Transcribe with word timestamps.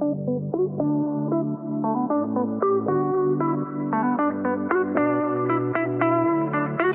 Hey 0.00 0.06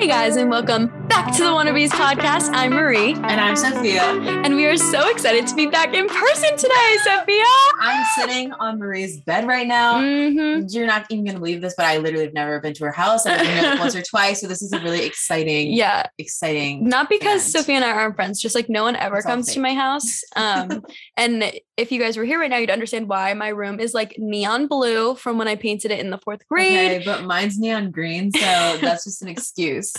guys, 0.07 0.35
and 0.35 0.49
welcome 0.49 0.87
back 1.07 1.31
to 1.37 1.43
the 1.43 1.49
Wannabes 1.49 1.89
podcast. 1.89 2.49
I'm 2.53 2.71
Marie, 2.71 3.13
And 3.13 3.39
I'm 3.39 3.55
Sophia. 3.55 4.01
and 4.01 4.55
we 4.55 4.65
are 4.65 4.75
so 4.77 5.09
excited 5.09 5.45
to 5.47 5.55
be 5.55 5.67
back 5.67 5.93
in 5.93 6.07
person 6.07 6.57
today, 6.57 6.97
Sophia. 7.03 7.43
I'm 7.79 8.05
sitting 8.17 8.51
on 8.53 8.77
Marie's 8.79 9.21
bed 9.21 9.47
right 9.47 9.67
now. 9.67 9.99
hmm 10.01 10.65
You're 10.67 10.87
not 10.87 11.05
even 11.11 11.25
going 11.25 11.35
to 11.35 11.39
believe 11.39 11.61
this, 11.61 11.75
but 11.77 11.85
I 11.85 11.97
literally 11.99 12.25
have 12.25 12.33
never 12.33 12.59
been 12.59 12.73
to 12.73 12.85
her 12.85 12.91
house. 12.91 13.25
I've 13.25 13.39
been 13.39 13.47
here 13.63 13.77
once 13.79 13.95
or 13.95 14.01
twice. 14.01 14.41
So 14.41 14.47
this 14.47 14.61
is 14.61 14.73
a 14.73 14.79
really 14.81 15.05
exciting, 15.05 15.71
Yeah, 15.73 16.07
exciting. 16.17 16.87
not 16.89 17.07
because 17.09 17.47
event. 17.47 17.65
Sophia 17.65 17.75
and 17.75 17.85
I 17.85 17.91
aren't 17.91 18.15
friends, 18.15 18.41
just 18.41 18.55
like 18.55 18.67
no 18.67 18.83
one 18.83 18.95
ever 18.95 19.17
It's 19.17 19.25
comes 19.25 19.53
to 19.53 19.59
my 19.59 19.73
house. 19.75 20.21
Um, 20.35 20.83
and 21.17 21.51
if 21.77 21.91
you 21.91 21.99
guys 21.99 22.15
were 22.15 22.23
here 22.23 22.39
right 22.39 22.49
now, 22.49 22.57
you'd 22.57 22.69
understand 22.69 23.09
why 23.09 23.33
my 23.33 23.49
room 23.49 23.79
is 23.79 23.93
like 23.93 24.15
neon 24.17 24.67
blue 24.67 25.15
from 25.15 25.37
when 25.37 25.47
I 25.47 25.55
painted 25.55 25.91
it 25.91 25.99
in 25.99 26.09
the 26.09 26.17
fourth 26.17 26.47
grade. 26.47 26.91
Okay, 26.91 27.05
but 27.05 27.23
mine's 27.25 27.59
neon 27.59 27.91
green, 27.91 28.31
so 28.31 28.39
that's 28.39 29.03
just 29.03 29.21
an 29.21 29.27
excuse. 29.35 29.93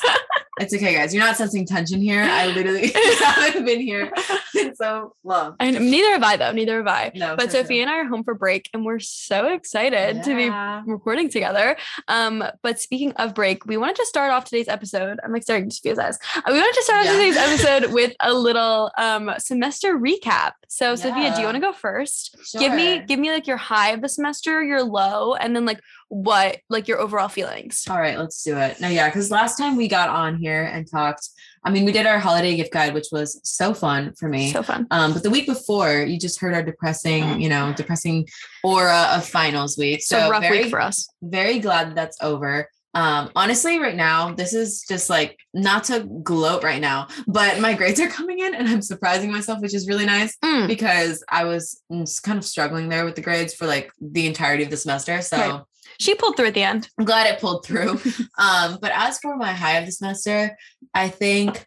It's 0.59 0.73
okay, 0.73 0.95
guys. 0.95 1.15
You're 1.15 1.23
not 1.23 1.37
sensing 1.37 1.66
tension 1.66 2.01
here. 2.01 2.23
I 2.23 2.46
literally 2.46 2.91
haven't 2.95 3.66
been 3.66 3.80
here 3.80 4.10
in 4.59 4.74
so 4.74 5.14
long. 5.23 5.55
And 5.60 5.78
neither 5.91 6.12
have 6.12 6.23
I 6.23 6.37
though. 6.38 6.52
Neither 6.52 6.78
have 6.78 6.87
I. 6.87 7.12
No, 7.14 7.37
But 7.37 7.47
for 7.47 7.51
Sophia 7.59 7.83
and 7.83 7.91
I 7.91 7.98
are 7.98 8.05
home 8.06 8.24
for 8.24 8.34
break, 8.34 8.70
and 8.73 8.83
we're 8.84 8.98
so 8.98 9.48
excited 9.48 10.23
to 10.23 10.34
be 10.34 10.48
recording 10.91 11.28
together. 11.28 11.77
Um, 12.09 12.42
but 12.62 12.80
speaking 12.80 13.12
of 13.12 13.34
break, 13.34 13.66
we 13.66 13.77
wanted 13.77 13.97
to 13.97 14.06
start 14.06 14.30
off 14.33 14.45
today's 14.47 14.69
episode. 14.69 15.19
I'm 15.23 15.30
like 15.33 15.42
staring 15.42 15.66
at 15.66 15.73
Sophia's 15.74 15.98
eyes. 15.98 16.19
Uh, 16.34 16.41
We 16.47 16.55
wanted 16.55 16.75
to 16.75 16.83
start 16.84 17.00
off 17.00 17.05
Yeah. 17.06 17.12
today's 17.12 17.36
episode 17.36 17.92
with 17.92 18.14
a 18.20 18.33
little 18.33 18.91
um 18.97 19.33
semester 19.38 19.98
recap. 19.98 20.52
So 20.69 20.97
Sophia, 20.97 21.33
do 21.34 21.41
you 21.41 21.45
want 21.47 21.56
to 21.56 21.61
go 21.61 21.73
first? 21.73 22.34
Give 22.59 22.73
me 22.73 23.00
give 23.00 23.20
me 23.20 23.30
like 23.30 23.47
your 23.47 23.59
high 23.59 23.91
of 23.91 24.00
the 24.00 24.09
semester, 24.09 24.62
your 24.64 24.83
low, 24.83 25.34
and 25.34 25.55
then 25.55 25.66
like 25.66 25.80
what 26.09 26.58
like 26.70 26.89
your 26.89 26.98
overall 27.00 27.28
feelings. 27.28 27.84
All 27.91 27.98
right, 27.98 28.19
let's 28.19 28.42
do 28.42 28.56
it. 28.56 28.80
No, 28.80 28.89
yeah, 28.89 29.08
because 29.08 29.30
last 29.30 29.56
time 29.58 29.77
we 29.77 29.89
got 29.89 30.08
on 30.08 30.36
here 30.39 30.62
and 30.64 30.89
talked, 30.91 31.28
I 31.64 31.70
mean, 31.70 31.84
we 31.84 31.92
did 31.92 32.06
our 32.06 32.19
holiday 32.19 32.55
gift 32.56 32.72
guide, 32.72 32.94
which 32.94 33.08
was 33.11 33.41
so 33.42 33.75
fun 33.75 34.12
for 34.19 34.28
me. 34.28 34.53
So 34.53 34.62
fun. 34.62 34.86
Um, 34.91 35.12
but 35.12 35.22
the 35.25 35.30
week 35.30 35.47
before, 35.47 36.03
you 36.03 36.19
just 36.19 36.39
heard 36.41 36.55
our 36.55 36.62
depressing, 36.62 37.41
you 37.41 37.48
know, 37.48 37.72
depressing 37.77 38.28
aura 38.62 39.08
of 39.14 39.27
finals 39.27 39.77
week. 39.77 40.03
So, 40.03 40.19
So, 40.20 40.30
rough 40.30 40.42
very, 40.42 40.58
week 40.62 40.70
for 40.70 40.80
us. 40.80 41.08
very 41.22 41.58
glad 41.58 41.89
that 41.89 41.95
that's 41.97 42.17
over. 42.23 42.69
Um, 42.95 43.30
honestly, 43.36 43.78
right 43.78 43.95
now, 43.97 44.33
this 44.33 44.55
is 44.55 44.83
just 44.89 45.11
like 45.11 45.36
not 45.52 45.84
to 45.84 46.00
gloat 46.23 46.62
right 46.64 46.80
now, 46.80 47.08
but 47.27 47.61
my 47.61 47.75
grades 47.75 48.00
are 48.00 48.08
coming 48.08 48.39
in 48.39 48.55
and 48.55 48.67
I'm 48.67 48.80
surprising 48.80 49.30
myself, 49.30 49.61
which 49.61 49.75
is 49.75 49.86
really 49.86 50.06
nice 50.06 50.34
Mm, 50.42 50.67
because 50.67 51.23
I 51.28 51.45
was 51.45 51.83
mm, 51.92 52.23
kind 52.23 52.39
of 52.39 52.45
struggling 52.45 52.89
there 52.89 53.05
with 53.05 53.14
the 53.17 53.20
grades 53.20 53.52
for 53.52 53.67
like 53.67 53.91
the 54.00 54.27
entirety 54.27 54.62
of 54.62 54.70
the 54.70 54.78
semester. 54.78 55.20
So 55.20 55.36
Right. 55.36 55.61
She 55.98 56.15
pulled 56.15 56.37
through 56.37 56.48
at 56.48 56.55
the 56.55 56.62
end. 56.62 56.89
I'm 56.98 57.05
glad 57.05 57.27
it 57.27 57.41
pulled 57.41 57.65
through. 57.65 58.01
um, 58.39 58.79
but 58.81 58.92
as 58.95 59.19
for 59.19 59.37
my 59.37 59.53
high 59.53 59.79
of 59.79 59.87
the 59.87 59.92
semester, 59.92 60.56
I 60.95 61.09
think 61.09 61.67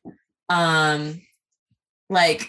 um 0.49 1.21
like 2.09 2.47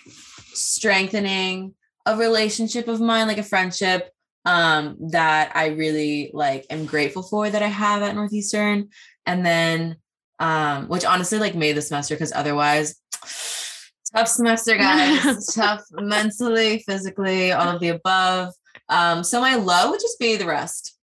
strengthening 0.54 1.74
a 2.06 2.16
relationship 2.16 2.88
of 2.88 3.00
mine, 3.00 3.28
like 3.28 3.38
a 3.38 3.42
friendship 3.42 4.10
um 4.46 4.96
that 5.10 5.52
I 5.54 5.68
really 5.68 6.30
like 6.32 6.64
am 6.70 6.86
grateful 6.86 7.22
for 7.22 7.50
that 7.50 7.62
I 7.62 7.68
have 7.68 8.02
at 8.02 8.14
Northeastern. 8.14 8.88
And 9.26 9.44
then 9.44 9.96
um, 10.40 10.88
which 10.88 11.04
honestly 11.04 11.38
like 11.38 11.54
made 11.54 11.76
the 11.76 11.82
semester 11.82 12.14
because 12.14 12.32
otherwise 12.32 12.96
tough 14.14 14.28
semester, 14.28 14.76
guys. 14.76 15.46
tough 15.54 15.82
mentally, 15.92 16.82
physically, 16.86 17.52
all 17.52 17.68
of 17.68 17.80
the 17.80 17.90
above. 17.90 18.52
Um, 18.88 19.22
so 19.22 19.40
my 19.40 19.54
low 19.54 19.90
would 19.90 20.00
just 20.00 20.18
be 20.18 20.36
the 20.36 20.46
rest. 20.46 20.96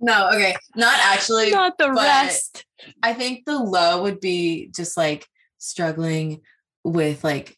No, 0.00 0.28
okay, 0.30 0.54
not 0.76 0.98
actually. 0.98 1.50
Not 1.50 1.78
the 1.78 1.92
rest. 1.92 2.64
I 3.02 3.12
think 3.14 3.44
the 3.44 3.58
low 3.58 4.02
would 4.02 4.20
be 4.20 4.68
just 4.74 4.96
like 4.96 5.26
struggling 5.58 6.40
with 6.84 7.22
like 7.22 7.56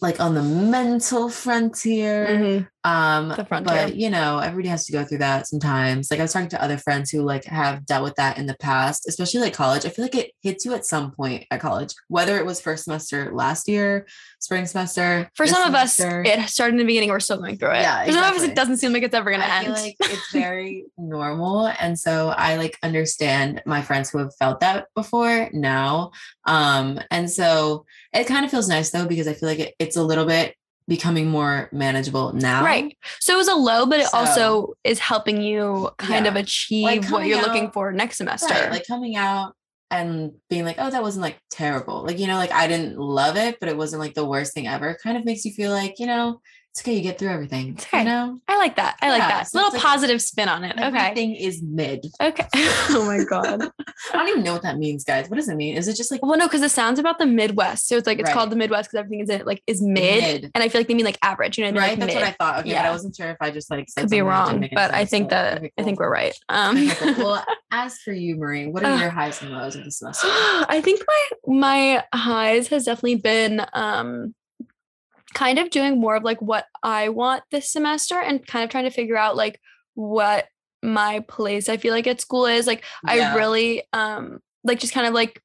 like 0.00 0.20
on 0.20 0.34
the 0.34 0.42
mental 0.42 1.28
frontier. 1.28 2.26
Mhm. 2.26 2.68
Um 2.84 3.28
The 3.28 3.44
frontier. 3.44 3.86
but 3.86 3.96
you 3.96 4.08
know, 4.10 4.38
everybody 4.38 4.68
has 4.68 4.86
to 4.86 4.92
go 4.92 5.04
through 5.04 5.18
that 5.18 5.46
sometimes. 5.46 6.10
Like 6.10 6.20
I 6.20 6.24
was 6.24 6.32
talking 6.32 6.48
to 6.50 6.62
other 6.62 6.78
friends 6.78 7.10
who 7.10 7.22
like 7.22 7.44
have 7.44 7.84
dealt 7.86 8.04
with 8.04 8.14
that 8.16 8.38
in 8.38 8.46
the 8.46 8.56
past, 8.58 9.06
especially 9.08 9.40
like 9.40 9.52
college. 9.54 9.84
I 9.84 9.90
feel 9.90 10.04
like 10.04 10.14
it 10.14 10.32
hits 10.42 10.64
you 10.64 10.72
at 10.74 10.86
some 10.86 11.10
point 11.12 11.44
at 11.50 11.60
college, 11.60 11.92
whether 12.08 12.38
it 12.38 12.46
was 12.46 12.60
first 12.60 12.84
semester 12.84 13.30
last 13.34 13.68
year, 13.68 14.06
spring 14.40 14.64
semester. 14.66 15.30
For 15.34 15.46
some 15.46 15.62
of 15.68 15.74
us, 15.74 16.00
it 16.00 16.48
started 16.48 16.72
in 16.74 16.78
the 16.78 16.84
beginning. 16.84 17.10
We're 17.10 17.20
still 17.20 17.36
going 17.38 17.58
through 17.58 17.72
it. 17.72 17.82
Yeah, 17.82 18.04
For 18.06 18.12
some 18.12 18.24
of 18.24 18.34
us, 18.40 18.42
it 18.42 18.54
doesn't 18.54 18.78
seem 18.78 18.92
like 18.92 19.02
it's 19.02 19.14
ever 19.14 19.30
going 19.30 19.42
to 19.42 19.52
end. 19.52 19.66
feel 19.66 19.74
like 19.74 19.96
it's 20.00 20.32
very 20.32 20.86
normal. 20.96 21.66
And 21.80 21.98
so 21.98 22.30
I 22.30 22.56
like 22.56 22.78
understand 22.82 23.62
my 23.66 23.82
friends 23.82 24.10
who 24.10 24.18
have 24.18 24.34
felt 24.38 24.60
that 24.60 24.86
before 24.94 25.50
now. 25.52 26.12
Um, 26.46 26.98
and 27.10 27.30
so 27.30 27.84
it 28.12 28.24
kind 28.26 28.44
of 28.44 28.50
feels 28.50 28.68
nice 28.68 28.90
though, 28.90 29.06
because 29.06 29.28
I 29.28 29.34
feel 29.34 29.48
like 29.48 29.58
it, 29.58 29.74
it's 29.78 29.96
a 29.96 30.02
little 30.02 30.24
bit 30.24 30.54
becoming 30.90 31.28
more 31.30 31.68
manageable 31.72 32.32
now. 32.34 32.64
Right. 32.64 32.98
So 33.20 33.32
it 33.32 33.36
was 33.36 33.48
a 33.48 33.54
low, 33.54 33.86
but 33.86 34.00
it 34.00 34.08
So- 34.08 34.18
also 34.18 34.74
is 34.84 34.98
helping 34.98 35.40
you 35.40 35.88
kind 35.98 36.26
of 36.26 36.34
Yeah. 36.34 36.40
achieve 36.40 37.10
what 37.10 37.24
you're 37.26 37.40
looking 37.40 37.70
for 37.70 37.92
next 37.92 38.18
semester. 38.18 38.52
Right. 38.52 38.72
Like 38.72 38.86
coming 38.88 39.14
out 39.16 39.54
and 39.92 40.32
being 40.50 40.64
like, 40.64 40.76
oh, 40.78 40.90
that 40.90 41.02
wasn't 41.02 41.22
like 41.22 41.38
terrible. 41.50 42.04
Like, 42.04 42.18
you 42.18 42.26
know, 42.26 42.36
like 42.36 42.52
I 42.52 42.66
didn't 42.66 42.98
love 42.98 43.36
it, 43.36 43.58
but 43.60 43.68
it 43.68 43.76
wasn't 43.76 44.00
like 44.00 44.14
the 44.14 44.26
worst 44.26 44.52
thing 44.52 44.66
ever. 44.66 44.98
Kind 45.02 45.16
of 45.16 45.24
makes 45.24 45.44
you 45.44 45.52
feel 45.52 45.70
like, 45.70 45.94
you 46.00 46.06
know, 46.06 46.40
it's 46.72 46.82
okay. 46.82 46.94
You 46.94 47.02
get 47.02 47.18
through 47.18 47.30
everything. 47.30 47.70
It's 47.70 47.84
okay. 47.86 47.98
You 48.00 48.04
know, 48.04 48.40
I 48.46 48.56
like 48.56 48.76
that. 48.76 48.96
I 49.02 49.10
like 49.10 49.18
Yeah, 49.20 49.28
that. 49.28 49.48
so 49.48 49.58
Little 49.58 49.72
like- 49.72 49.82
positive 49.82 50.22
spin 50.22 50.48
on 50.48 50.62
it. 50.64 50.76
Okay. 50.76 50.86
everything 50.86 51.34
is 51.34 51.62
mid. 51.62 52.06
Okay. 52.22 52.46
oh 52.54 53.04
my 53.06 53.24
God. 53.24 53.62
I 54.12 54.16
don't 54.16 54.28
even 54.28 54.42
know 54.44 54.52
what 54.52 54.62
that 54.62 54.78
means, 54.78 55.04
guys. 55.04 55.28
What 55.28 55.36
does 55.36 55.48
it 55.48 55.56
mean? 55.56 55.76
Is 55.76 55.88
it 55.88 55.96
just 55.96 56.10
like 56.12 56.22
Well, 56.22 56.36
no, 56.38 56.46
because 56.46 56.62
it 56.62 56.70
sounds 56.70 56.98
about 56.98 57.18
the 57.18 57.26
Midwest. 57.26 57.88
So 57.88 57.96
it's 57.96 58.06
like 58.06 58.18
it's 58.18 58.28
Right. 58.28 58.34
called 58.34 58.50
the 58.50 58.56
Midwest 58.56 58.90
because 58.90 59.00
everything 59.00 59.20
is 59.20 59.28
in 59.30 59.40
it 59.40 59.46
like 59.46 59.62
is 59.66 59.82
mid. 59.82 60.22
Mid. 60.42 60.50
And 60.54 60.62
I 60.62 60.68
feel 60.68 60.80
like 60.80 60.88
they 60.88 60.94
mean 60.94 61.04
like 61.04 61.18
average. 61.22 61.58
You 61.58 61.64
know, 61.64 61.72
they're 61.72 61.80
right? 61.80 61.90
like 61.90 61.98
That's 62.00 62.14
mid. 62.14 62.22
what 62.22 62.28
I 62.28 62.32
thought. 62.32 62.60
Okay, 62.60 62.68
but 62.70 62.82
Yeah. 62.82 62.88
I 62.88 62.90
wasn't 62.92 63.16
sure 63.16 63.30
if 63.30 63.36
I 63.40 63.50
just 63.50 63.70
like 63.70 63.88
said 63.88 64.02
Could 64.02 64.10
be 64.10 64.18
something 64.18 64.28
that 64.28 64.46
didn't 64.46 64.60
wrong, 64.62 64.68
but 64.74 64.94
I 64.94 65.04
think 65.04 65.24
so- 65.24 65.36
that 65.36 65.58
okay, 65.58 65.72
I 65.76 65.82
think 65.82 65.98
we're 65.98 66.10
right. 66.10 66.34
Um, 66.48 66.76
Okay, 66.76 67.14
cool. 67.14 67.24
well, 67.24 67.44
as 67.72 67.98
for 67.98 68.12
you, 68.12 68.36
Marie, 68.36 68.66
what 68.68 68.84
are 68.84 68.96
your 68.96 69.10
highs 69.10 69.42
and 69.42 69.50
lows 69.50 69.74
of 69.76 69.84
the 69.84 69.90
semester? 69.90 70.26
I 70.30 70.80
think 70.84 71.02
my 71.06 71.28
my 71.46 72.04
highs 72.14 72.68
has 72.68 72.84
definitely 72.84 73.16
been 73.16 73.66
um 73.72 74.34
kind 75.34 75.58
of 75.58 75.70
doing 75.70 76.00
more 76.00 76.16
of 76.16 76.22
like 76.22 76.40
what 76.42 76.66
I 76.82 77.08
want 77.08 77.42
this 77.50 77.72
semester 77.72 78.18
and 78.20 78.44
kind 78.46 78.64
of 78.64 78.70
trying 78.70 78.84
to 78.84 78.90
figure 78.90 79.16
out 79.16 79.36
like 79.36 79.60
what 79.94 80.46
my 80.82 81.20
place 81.28 81.68
I 81.68 81.76
feel 81.76 81.92
like 81.92 82.06
at 82.06 82.20
school 82.20 82.46
is. 82.46 82.66
Like 82.66 82.84
I 83.06 83.34
really 83.34 83.82
um 83.92 84.40
like 84.64 84.80
just 84.80 84.92
kind 84.92 85.06
of 85.06 85.14
like 85.14 85.40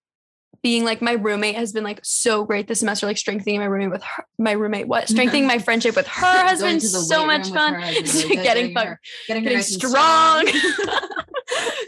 being 0.66 0.84
like 0.84 1.00
my 1.00 1.12
roommate 1.12 1.56
has 1.56 1.72
been 1.72 1.84
like 1.84 2.00
so 2.02 2.44
great 2.44 2.68
this 2.68 2.80
semester, 2.80 3.06
like 3.06 3.20
strengthening 3.20 3.60
my 3.60 3.66
roommate 3.66 3.92
with 3.92 4.02
her, 4.04 4.26
my 4.40 4.52
roommate, 4.54 4.88
what 4.88 5.08
strengthening 5.08 5.46
my 5.46 5.60
friendship 5.60 5.96
with 5.96 6.08
her 6.22 6.26
has 6.48 6.62
been 6.62 6.80
so 6.80 7.24
much 7.24 7.50
fun. 7.50 7.76
really 7.76 8.02
good, 8.02 8.44
getting 8.44 8.76
her- 8.76 9.00
getting, 9.28 9.44
getting 9.44 9.62
strong. 9.62 10.48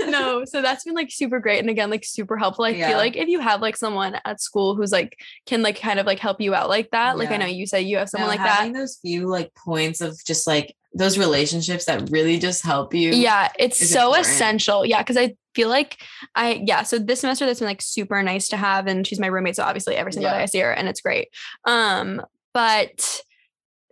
no, 0.10 0.46
so 0.46 0.62
that's 0.62 0.84
been 0.84 0.94
like 0.96 1.12
super 1.12 1.40
great 1.40 1.60
and 1.60 1.70
again 1.70 1.90
like 1.90 2.06
super 2.06 2.38
helpful. 2.38 2.66
I 2.66 2.70
Yeah. 2.70 2.90
feel 2.90 2.98
like 2.98 3.16
if 3.16 3.28
you 3.28 3.40
have 3.40 3.62
like 3.62 3.78
someone 3.78 4.18
at 4.26 4.42
school 4.42 4.76
who's 4.76 4.92
like 4.92 5.20
can 5.46 5.62
like 5.62 5.80
kind 5.80 6.00
of 6.00 6.06
like 6.06 6.20
help 6.20 6.42
you 6.42 6.54
out 6.56 6.70
like 6.70 6.90
that. 6.92 7.18
Like 7.18 7.32
I 7.32 7.38
know 7.38 7.46
you 7.46 7.66
said 7.68 7.80
you 7.80 7.98
have 7.98 8.10
someone 8.10 8.28
No, 8.28 8.32
like 8.32 8.40
that. 8.40 8.58
having 8.60 8.74
those 8.74 8.98
few 9.02 9.28
like 9.28 9.54
points 9.56 10.02
of 10.02 10.18
just 10.26 10.48
like 10.48 10.76
those 10.94 11.18
relationships 11.18 11.86
that 11.86 12.10
really 12.10 12.40
just 12.40 12.64
help 12.64 12.94
you. 12.94 13.12
Yeah, 13.12 13.50
it's 13.60 13.78
so 13.90 14.08
important. 14.08 14.26
essential. 14.28 14.86
Yeah, 14.86 15.02
because 15.04 15.18
I 15.18 15.36
feel 15.54 15.70
like 15.70 15.98
I 16.36 16.64
yeah. 16.66 16.84
So 16.84 16.98
this 16.98 17.20
semester 17.22 17.46
that's 17.46 17.60
been 17.60 17.68
like 17.68 17.82
super 17.82 18.22
nice 18.24 18.48
to 18.50 18.58
have, 18.58 18.88
and 18.88 19.06
she's 19.06 19.20
my 19.20 19.28
roommate, 19.28 19.56
so 19.56 19.64
obviously 19.64 19.96
every 19.96 20.14
single 20.14 20.32
day 20.32 20.38
I 20.38 20.46
see 20.46 20.60
her, 20.60 20.72
and 20.72 20.88
it's 20.88 21.02
great. 21.02 21.28
Um, 21.66 22.22
but 22.54 23.22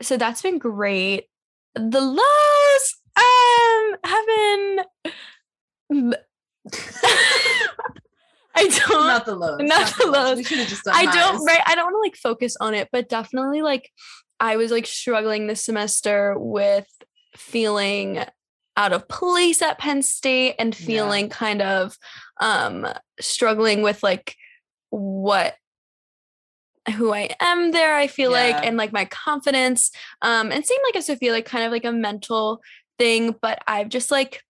so 0.02 0.18
that's 0.18 0.42
been 0.42 0.58
great. 0.58 1.26
The 1.76 2.02
lows 2.02 2.96
um 3.18 3.96
have 4.04 4.26
been. 4.26 4.80
I 8.58 8.68
don't. 8.68 9.08
not 9.08 9.26
the 9.26 9.36
lows. 9.36 9.60
not 9.62 9.94
the 9.98 10.08
lows. 10.10 10.38
We 10.38 10.44
should 10.44 10.60
have 10.60 10.68
just 10.68 10.84
done 10.86 10.94
I 10.96 11.06
don't 11.06 11.44
right. 11.46 11.60
I 11.66 11.76
don't 11.76 11.86
want 11.92 11.96
to 11.96 12.00
like 12.00 12.16
focus 12.16 12.56
on 12.60 12.74
it, 12.74 12.88
but 12.92 13.10
definitely 13.10 13.62
like 13.62 13.92
I 14.40 14.56
was 14.58 14.72
like 14.72 14.86
struggling 14.86 15.48
this 15.48 15.64
semester 15.64 16.36
with 16.38 16.88
feeling 17.36 18.24
out 18.78 18.94
of 18.94 19.08
place 19.08 19.62
at 19.62 19.78
Penn 19.78 20.02
State 20.02 20.56
and 20.58 20.78
Yeah. 20.80 20.86
feeling 20.86 21.30
kind 21.30 21.62
of 21.62 21.98
um 22.40 22.88
struggling 23.20 23.82
with 23.82 24.02
like 24.04 24.36
what 24.90 25.56
who 26.96 27.12
I 27.12 27.30
am 27.42 27.72
there, 27.72 27.96
I 27.96 28.06
feel 28.08 28.32
like, 28.32 28.64
and 28.64 28.78
like 28.78 28.94
my 28.94 29.06
confidence. 29.06 29.90
Um, 30.22 30.52
and 30.52 30.64
same 30.64 30.78
like 30.86 30.96
as 30.96 31.08
Sophia, 31.08 31.32
like 31.32 31.46
kind 31.46 31.66
of 31.66 31.72
like 31.72 31.84
a 31.84 31.92
mental 31.92 32.62
thing, 33.00 33.36
but 33.42 33.58
I've 33.68 33.90
just 33.90 34.12
like 34.12 34.44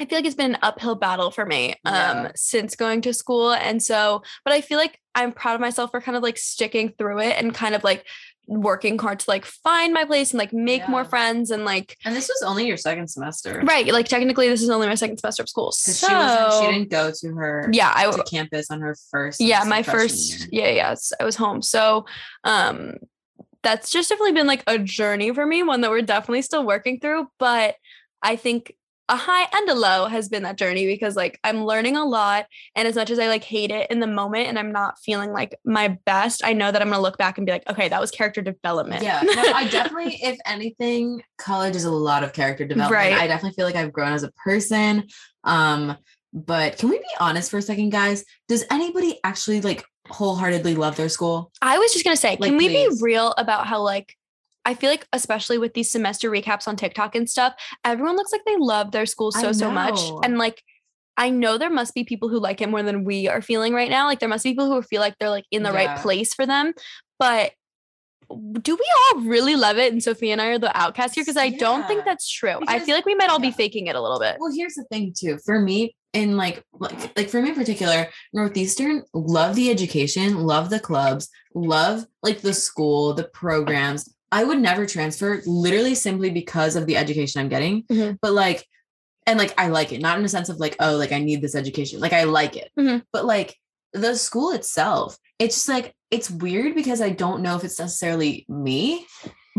I 0.00 0.06
feel 0.06 0.18
like 0.18 0.24
it's 0.24 0.34
been 0.34 0.54
an 0.54 0.60
uphill 0.62 0.94
battle 0.94 1.30
for 1.30 1.44
me 1.46 1.74
um 1.84 1.92
Yeah. 1.94 2.30
since 2.34 2.74
going 2.74 3.02
to 3.02 3.12
school. 3.12 3.52
And 3.52 3.82
so, 3.82 4.22
but 4.44 4.52
I 4.54 4.60
feel 4.62 4.78
like 4.78 4.98
I'm 5.14 5.32
proud 5.32 5.54
of 5.56 5.60
myself 5.60 5.90
for 5.90 6.00
kind 6.00 6.16
of 6.16 6.22
like 6.22 6.38
sticking 6.38 6.94
through 6.98 7.20
it 7.20 7.36
and 7.36 7.52
kind 7.54 7.74
of 7.74 7.84
like 7.84 8.06
working 8.46 8.98
hard 8.98 9.20
to 9.20 9.30
like 9.30 9.44
find 9.44 9.92
my 9.94 10.04
place 10.04 10.32
and 10.32 10.38
like 10.38 10.52
make 10.52 10.88
more 10.88 11.04
friends 11.04 11.50
and 11.52 11.64
like 11.64 11.96
And 12.04 12.16
this 12.16 12.26
was 12.28 12.42
only 12.44 12.66
your 12.66 12.76
second 12.76 13.08
semester. 13.08 13.60
right 13.64 13.86
like 13.92 14.06
technically 14.08 14.48
this 14.48 14.60
is 14.62 14.70
only 14.70 14.88
my 14.88 14.96
second 14.96 15.18
semester 15.18 15.42
of 15.44 15.48
school 15.48 15.70
so 15.70 15.92
she 15.92 16.12
wasn't 16.12 16.52
she 16.54 16.72
didn't 16.72 16.90
go 16.90 17.12
to 17.12 17.34
her 17.36 17.68
yeah 17.72 17.92
I 17.94 18.10
to 18.10 18.24
campus 18.24 18.68
on 18.72 18.80
her 18.80 18.96
first 19.12 19.40
yeah 19.40 19.62
my 19.64 19.84
first 19.84 20.48
year. 20.50 20.64
yeah 20.64 20.70
yeah 20.70 20.86
it's- 20.92 21.12
i 21.20 21.24
was 21.24 21.36
home 21.36 21.62
so 21.62 22.06
um 22.42 22.94
that's 23.62 23.90
just 23.90 24.08
definitely 24.08 24.32
been 24.32 24.48
like 24.48 24.64
a 24.66 24.78
journey 24.78 25.32
for 25.32 25.46
me 25.46 25.62
one 25.62 25.82
that 25.82 25.90
we're 25.90 26.02
definitely 26.02 26.42
still 26.42 26.66
working 26.66 26.98
through 26.98 27.28
but 27.38 27.76
i 28.20 28.34
think 28.34 28.74
a 29.10 29.16
high 29.16 29.46
and 29.52 29.68
a 29.68 29.74
low 29.74 30.06
has 30.06 30.28
been 30.28 30.44
that 30.44 30.56
journey 30.56 30.86
because 30.86 31.16
like 31.16 31.38
i'm 31.44 31.64
learning 31.64 31.96
a 31.96 32.04
lot 32.04 32.46
and 32.76 32.86
as 32.88 32.94
much 32.94 33.10
as 33.10 33.18
i 33.18 33.26
like 33.26 33.44
hate 33.44 33.70
it 33.70 33.90
in 33.90 34.00
the 34.00 34.06
moment 34.06 34.46
and 34.48 34.58
i'm 34.58 34.72
not 34.72 34.98
feeling 35.00 35.32
like 35.32 35.54
my 35.64 35.88
best 36.06 36.42
i 36.44 36.52
know 36.52 36.70
that 36.72 36.80
i'm 36.80 36.88
going 36.88 36.96
to 36.98 37.02
look 37.02 37.18
back 37.18 37.36
and 37.36 37.44
be 37.46 37.52
like 37.52 37.68
okay 37.68 37.88
that 37.88 38.00
was 38.00 38.10
character 38.10 38.40
development 38.40 39.02
Yeah, 39.02 39.20
no, 39.22 39.42
I 39.52 39.68
definitely, 39.68 40.18
if 40.22 40.38
anything, 40.46 41.22
college 41.38 41.74
is 41.76 41.84
a 41.84 41.90
lot 41.90 42.22
of 42.22 42.32
character 42.32 42.64
development. 42.64 42.94
Right. 42.94 43.12
I 43.14 43.26
definitely 43.26 43.54
feel 43.56 43.66
like 43.66 43.74
I've 43.76 43.92
grown 43.92 44.12
as 44.12 44.22
a 44.22 44.30
person. 44.32 45.08
Um, 45.44 45.96
but 46.32 46.78
can 46.78 46.88
we 46.88 46.98
be 46.98 47.04
honest 47.18 47.50
for 47.50 47.58
a 47.58 47.62
second, 47.62 47.90
guys? 47.90 48.24
Does 48.48 48.64
anybody 48.70 49.18
actually 49.24 49.60
like 49.60 49.84
wholeheartedly 50.08 50.74
love 50.76 50.96
their 50.96 51.08
school? 51.08 51.50
I 51.60 51.78
was 51.78 51.92
just 51.92 52.04
gonna 52.04 52.16
say, 52.16 52.36
Like, 52.38 52.50
can 52.50 52.56
we 52.56 52.68
please. 52.68 52.98
be 53.00 53.04
real 53.04 53.34
about 53.36 53.66
how 53.66 53.80
like 53.82 54.14
I 54.64 54.74
feel 54.74 54.90
like 54.90 55.06
especially 55.12 55.58
with 55.58 55.74
these 55.74 55.90
semester 55.90 56.30
recaps 56.30 56.68
on 56.68 56.76
TikTok 56.76 57.14
and 57.14 57.28
stuff, 57.28 57.54
everyone 57.84 58.16
looks 58.16 58.32
like 58.32 58.44
they 58.44 58.56
love 58.58 58.92
their 58.92 59.06
school 59.06 59.32
so 59.32 59.52
so 59.52 59.70
much. 59.70 59.98
And 60.22 60.38
like 60.38 60.62
I 61.16 61.30
know 61.30 61.58
there 61.58 61.70
must 61.70 61.94
be 61.94 62.04
people 62.04 62.28
who 62.28 62.38
like 62.38 62.60
it 62.60 62.68
more 62.68 62.82
than 62.82 63.04
we 63.04 63.28
are 63.28 63.42
feeling 63.42 63.74
right 63.74 63.90
now. 63.90 64.06
Like 64.06 64.20
there 64.20 64.28
must 64.28 64.44
be 64.44 64.50
people 64.50 64.72
who 64.72 64.80
feel 64.82 65.00
like 65.00 65.16
they're 65.18 65.30
like 65.30 65.46
in 65.50 65.62
the 65.62 65.72
right 65.72 65.98
place 65.98 66.34
for 66.34 66.46
them. 66.46 66.72
But 67.18 67.52
do 68.62 68.74
we 68.74 68.86
all 69.14 69.22
really 69.22 69.56
love 69.56 69.76
it? 69.76 69.92
And 69.92 70.02
Sophia 70.02 70.32
and 70.32 70.40
I 70.40 70.46
are 70.46 70.58
the 70.58 70.76
outcasts 70.76 71.14
here 71.14 71.24
because 71.24 71.36
I 71.36 71.50
don't 71.50 71.86
think 71.86 72.04
that's 72.04 72.30
true. 72.30 72.60
I 72.68 72.78
feel 72.78 72.94
like 72.94 73.04
we 73.04 73.14
might 73.14 73.28
all 73.28 73.40
be 73.40 73.50
faking 73.50 73.88
it 73.88 73.96
a 73.96 74.00
little 74.00 74.20
bit. 74.20 74.36
Well, 74.38 74.52
here's 74.54 74.74
the 74.74 74.84
thing 74.84 75.12
too. 75.16 75.38
For 75.44 75.60
me, 75.60 75.94
in 76.12 76.36
like 76.36 76.64
like 76.72 77.16
like 77.16 77.28
for 77.28 77.42
me 77.42 77.50
in 77.50 77.54
particular, 77.54 78.08
Northeastern 78.32 79.02
love 79.14 79.56
the 79.56 79.70
education, 79.70 80.38
love 80.38 80.70
the 80.70 80.80
clubs, 80.80 81.28
love 81.54 82.06
like 82.22 82.40
the 82.40 82.54
school, 82.54 83.14
the 83.14 83.24
programs. 83.24 84.08
I 84.32 84.44
would 84.44 84.60
never 84.60 84.86
transfer 84.86 85.42
literally 85.46 85.94
simply 85.94 86.30
because 86.30 86.76
of 86.76 86.86
the 86.86 86.96
education 86.96 87.40
I'm 87.40 87.48
getting. 87.48 87.82
Mhm. 87.84 88.18
But 88.22 88.32
like 88.32 88.66
and 89.26 89.38
like 89.38 89.54
I 89.58 89.68
like 89.68 89.92
it, 89.92 90.00
not 90.00 90.18
in 90.18 90.24
a 90.24 90.28
sense 90.28 90.48
of 90.48 90.58
like, 90.58 90.76
oh, 90.80 90.96
like 90.96 91.12
I 91.12 91.18
need 91.18 91.42
this 91.42 91.54
education. 91.54 92.00
Like 92.00 92.12
I 92.12 92.24
like 92.24 92.56
it. 92.56 92.70
Mhm. 92.78 93.02
But 93.12 93.24
like 93.24 93.56
the 93.92 94.14
school 94.16 94.52
itself, 94.52 95.16
it's 95.38 95.56
just 95.56 95.68
like 95.68 95.94
it's 96.10 96.30
weird 96.30 96.74
because 96.74 97.00
I 97.00 97.10
don't 97.10 97.42
know 97.42 97.56
if 97.56 97.64
it's 97.64 97.78
necessarily 97.78 98.44
me, 98.48 99.06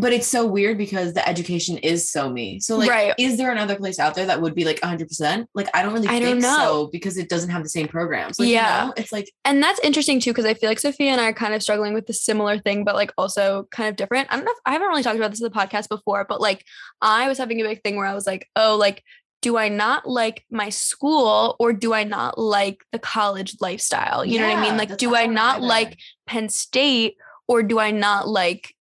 but 0.01 0.11
it's 0.11 0.27
so 0.27 0.45
weird 0.45 0.77
because 0.77 1.13
the 1.13 1.27
education 1.29 1.77
is 1.77 2.11
so 2.11 2.29
me. 2.29 2.59
So 2.59 2.75
like 2.75 2.89
Right. 2.89 3.13
is 3.17 3.37
there 3.37 3.51
another 3.51 3.75
place 3.75 3.99
out 3.99 4.15
there 4.15 4.25
that 4.25 4.41
would 4.41 4.55
be 4.55 4.65
like 4.65 4.79
100%? 4.81 5.45
Like 5.53 5.69
I 5.73 5.83
don't 5.83 5.93
really 5.93 6.07
I 6.07 6.19
think 6.19 6.25
don't 6.25 6.39
know. 6.39 6.57
so 6.57 6.89
because 6.91 7.17
it 7.17 7.29
doesn't 7.29 7.51
have 7.51 7.63
the 7.63 7.69
same 7.69 7.87
programs. 7.87 8.39
Like, 8.39 8.49
Yeah. 8.49 8.81
you 8.81 8.87
know, 8.87 8.93
it's 8.97 9.11
like 9.11 9.31
And 9.45 9.61
that's 9.61 9.79
interesting 9.81 10.19
too, 10.19 10.31
because 10.31 10.45
I 10.45 10.55
feel 10.55 10.69
like 10.69 10.79
Sophia 10.79 11.11
and 11.11 11.21
I 11.21 11.25
are 11.29 11.33
kind 11.33 11.53
of 11.53 11.61
struggling 11.61 11.93
with 11.93 12.07
the 12.07 12.13
similar 12.13 12.57
thing, 12.57 12.83
but 12.83 12.95
like 12.95 13.11
also 13.17 13.67
kind 13.71 13.89
of 13.89 13.95
different. 13.95 14.27
I 14.31 14.35
don't 14.35 14.45
know 14.45 14.51
if 14.51 14.57
I 14.65 14.71
haven't 14.73 14.87
really 14.87 15.03
talked 15.03 15.17
about 15.17 15.31
this 15.31 15.39
in 15.41 15.45
the 15.49 15.51
podcast 15.57 15.87
before, 15.87 16.25
but 16.27 16.41
like 16.41 16.65
I 17.01 17.27
was 17.29 17.37
having 17.37 17.61
a 17.61 17.63
big 17.63 17.83
thing 17.83 17.95
where 17.95 18.07
I 18.07 18.13
was 18.15 18.25
like, 18.25 18.49
oh, 18.55 18.75
like, 18.77 19.03
do 19.43 19.57
I 19.57 19.69
not 19.69 20.07
like 20.07 20.45
my 20.51 20.69
school 20.69 21.55
or 21.59 21.73
do 21.73 21.93
I 21.93 22.03
not 22.03 22.37
like 22.37 22.83
the 22.91 22.99
college 22.99 23.55
lifestyle? 23.59 24.23
You 24.25 24.39
know 24.39 24.47
what 24.47 24.57
I 24.57 24.61
mean? 24.61 24.77
Like, 24.77 24.97
do 24.97 25.15
I 25.15 25.25
not 25.25 25.57
either. 25.57 25.65
like 25.67 25.97
Penn 26.27 26.47
State 26.49 27.15
or 27.47 27.63
do 27.63 27.79
I 27.79 27.91
not 27.91 28.27
like 28.27 28.75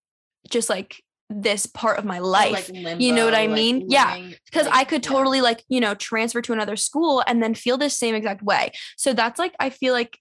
just 0.51 0.69
like 0.69 1.03
this 1.31 1.65
part 1.65 1.99
of 1.99 2.05
my 2.05 2.19
life? 2.19 2.71
like, 2.75 3.01
You 3.01 3.13
know 3.13 3.25
what 3.25 3.35
I 3.35 3.47
like, 3.47 3.55
mean? 3.55 3.87
Yeah, 3.89 4.19
because 4.47 4.67
like, 4.67 4.75
I 4.75 4.85
could 4.85 5.05
yeah. 5.05 5.13
totally 5.13 5.41
like, 5.41 5.65
you 5.69 5.81
know, 5.81 5.95
transfer 5.95 6.43
to 6.43 6.53
another 6.53 6.77
school 6.77 7.23
and 7.27 7.43
then 7.43 7.55
feel 7.55 7.79
the 7.79 7.89
same 7.89 8.15
exact 8.15 8.43
way. 8.43 8.73
So 8.97 9.13
that's 9.13 9.39
like, 9.39 9.55
I 9.59 9.71
feel 9.71 9.95
like, 9.95 10.19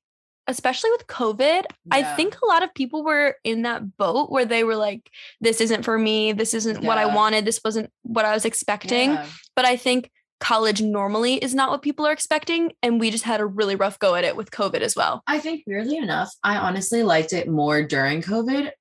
especially 0.47 0.89
with 0.91 1.05
COVID, 1.07 1.65
I 1.91 2.03
think 2.15 2.37
a 2.41 2.45
lot 2.47 2.63
of 2.63 2.73
people 2.73 3.03
were 3.03 3.35
in 3.43 3.63
that 3.63 3.97
boat 3.97 4.31
where 4.31 4.45
they 4.45 4.63
were 4.63 4.75
like, 4.75 5.09
this 5.41 5.61
isn't 5.61 5.83
for 5.83 5.97
me. 5.97 6.31
This 6.31 6.53
isn't 6.53 6.83
what 6.83 6.97
I 6.97 7.05
wanted. 7.05 7.45
This 7.45 7.59
wasn't 7.63 7.91
what 8.01 8.25
I 8.25 8.33
was 8.33 8.45
expecting. 8.45 9.11
Yeah. 9.11 9.27
But 9.55 9.65
I 9.65 9.75
think 9.75 10.09
college 10.39 10.81
normally 10.81 11.35
is 11.35 11.53
not 11.53 11.69
what 11.69 11.81
people 11.81 12.07
are 12.07 12.11
expecting. 12.11 12.71
And 12.81 12.99
we 12.99 13.11
just 13.11 13.25
had 13.25 13.41
a 13.41 13.45
really 13.45 13.75
rough 13.75 13.99
go 13.99 14.15
at 14.15 14.23
it 14.23 14.35
with 14.35 14.51
COVID 14.51 14.81
as 14.81 14.95
well. 14.95 15.21
I 15.27 15.39
think 15.39 15.63
weirdly 15.67 15.97
enough, 15.97 16.33
I 16.43 16.57
honestly 16.57 17.03
liked 17.03 17.33
it 17.33 17.47
more 17.47 17.83
during 17.83 18.21
COVID 18.21 18.71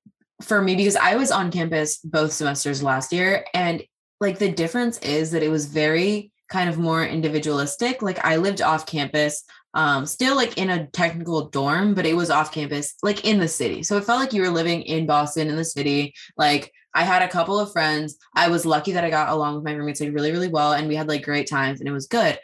for 0.41 0.61
me 0.61 0.75
because 0.75 0.95
I 0.95 1.15
was 1.15 1.31
on 1.31 1.51
campus 1.51 1.97
both 1.97 2.31
semesters 2.31 2.81
last 2.81 3.11
year. 3.11 3.45
And 3.53 3.83
like 4.19 4.39
the 4.39 4.51
difference 4.51 4.97
is 4.99 5.31
that 5.31 5.43
it 5.43 5.49
was 5.49 5.65
very 5.65 6.31
kind 6.49 6.69
of 6.69 6.77
more 6.77 7.05
individualistic. 7.05 8.01
Like 8.01 8.23
I 8.25 8.37
lived 8.37 8.61
off 8.61 8.85
campus, 8.85 9.43
um, 9.73 10.05
still 10.05 10.35
like 10.35 10.57
in 10.57 10.69
a 10.69 10.87
technical 10.87 11.49
dorm, 11.49 11.93
but 11.93 12.05
it 12.05 12.15
was 12.15 12.29
off 12.29 12.51
campus, 12.51 12.95
like 13.03 13.25
in 13.25 13.39
the 13.39 13.47
city. 13.47 13.83
So 13.83 13.97
it 13.97 14.03
felt 14.03 14.19
like 14.19 14.33
you 14.33 14.41
were 14.41 14.49
living 14.49 14.81
in 14.81 15.05
Boston 15.05 15.47
in 15.47 15.55
the 15.55 15.65
city. 15.65 16.15
Like 16.37 16.73
I 16.95 17.03
had 17.03 17.21
a 17.21 17.27
couple 17.27 17.59
of 17.59 17.71
friends. 17.71 18.17
I 18.35 18.49
was 18.49 18.65
lucky 18.65 18.93
that 18.93 19.03
I 19.03 19.11
got 19.11 19.29
along 19.29 19.55
with 19.55 19.63
my 19.63 19.73
roommates 19.73 20.01
like 20.01 20.13
really, 20.13 20.31
really 20.31 20.47
well. 20.47 20.73
And 20.73 20.87
we 20.87 20.95
had 20.95 21.07
like 21.07 21.23
great 21.23 21.47
times 21.47 21.79
and 21.79 21.87
it 21.87 21.93
was 21.93 22.07
good 22.07 22.39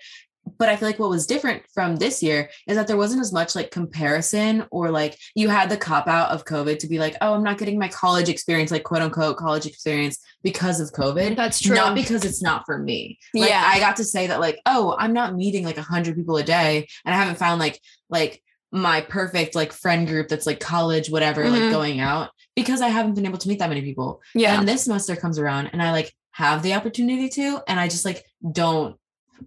but 0.57 0.69
I 0.69 0.75
feel 0.75 0.88
like 0.88 1.00
what 1.00 1.09
was 1.09 1.25
different 1.25 1.63
from 1.74 1.95
this 1.95 2.21
year 2.21 2.50
is 2.68 2.75
that 2.77 2.88
there 2.88 2.97
wasn't 2.97 3.21
as 3.21 3.33
much 3.33 3.56
like 3.56 3.71
comparison 3.71 4.65
or 4.71 4.92
like 4.92 5.18
you 5.33 5.50
had 5.50 5.69
the 5.69 5.77
cop 5.77 6.07
out 6.07 6.30
of 6.30 6.45
COVID 6.45 6.80
to 6.80 6.88
be 6.88 7.00
like, 7.00 7.15
oh, 7.21 7.33
I'm 7.33 7.44
not 7.44 7.57
getting 7.57 7.80
my 7.80 7.88
college 7.88 8.30
experience, 8.30 8.69
like 8.71 8.83
quote 8.83 9.01
unquote 9.01 9.38
college 9.38 9.65
experience 9.65 10.19
because 10.44 10.80
of 10.80 10.92
COVID. 10.92 11.36
That's 11.36 11.59
true. 11.59 11.75
Not 11.75 11.95
because 11.95 12.24
it's 12.24 12.44
not 12.44 12.63
for 12.65 12.77
me. 12.77 13.18
Like 13.33 13.50
Yeah. 13.50 13.63
I 13.65 13.80
got 13.80 13.95
to 13.97 14.03
say 14.03 14.27
that 14.27 14.39
like, 14.39 14.59
oh, 14.65 14.95
I'm 15.00 15.13
not 15.13 15.36
meeting 15.36 15.65
like 15.65 15.77
a 15.77 15.81
hundred 15.81 16.15
people 16.15 16.38
a 16.38 16.44
day 16.44 16.88
and 17.06 17.15
I 17.15 17.18
haven't 17.18 17.38
found 17.39 17.59
like 17.59 17.80
like 18.09 18.41
my 18.71 19.01
perfect 19.01 19.56
like 19.56 19.71
friend 19.74 20.07
group 20.07 20.27
that's 20.27 20.45
like 20.45 20.59
college, 20.59 21.09
whatever, 21.09 21.44
Mhm. 21.44 21.51
like 21.59 21.71
going 21.71 22.00
out 22.00 22.30
because 22.56 22.81
I 22.81 22.89
haven't 22.89 23.15
been 23.15 23.25
able 23.25 23.38
to 23.39 23.48
meet 23.50 23.59
that 23.59 23.69
many 23.69 23.81
people. 23.81 24.21
yeah. 24.36 24.59
And 24.59 24.68
this 24.68 24.83
semester 24.83 25.15
comes 25.15 25.39
around 25.39 25.68
and 25.74 25.81
I 25.81 25.91
like 25.91 26.13
have 26.31 26.62
the 26.62 26.74
opportunity 26.74 27.30
to, 27.30 27.62
and 27.68 27.80
I 27.80 27.88
just 27.88 28.06
like 28.06 28.24
don't 28.51 28.98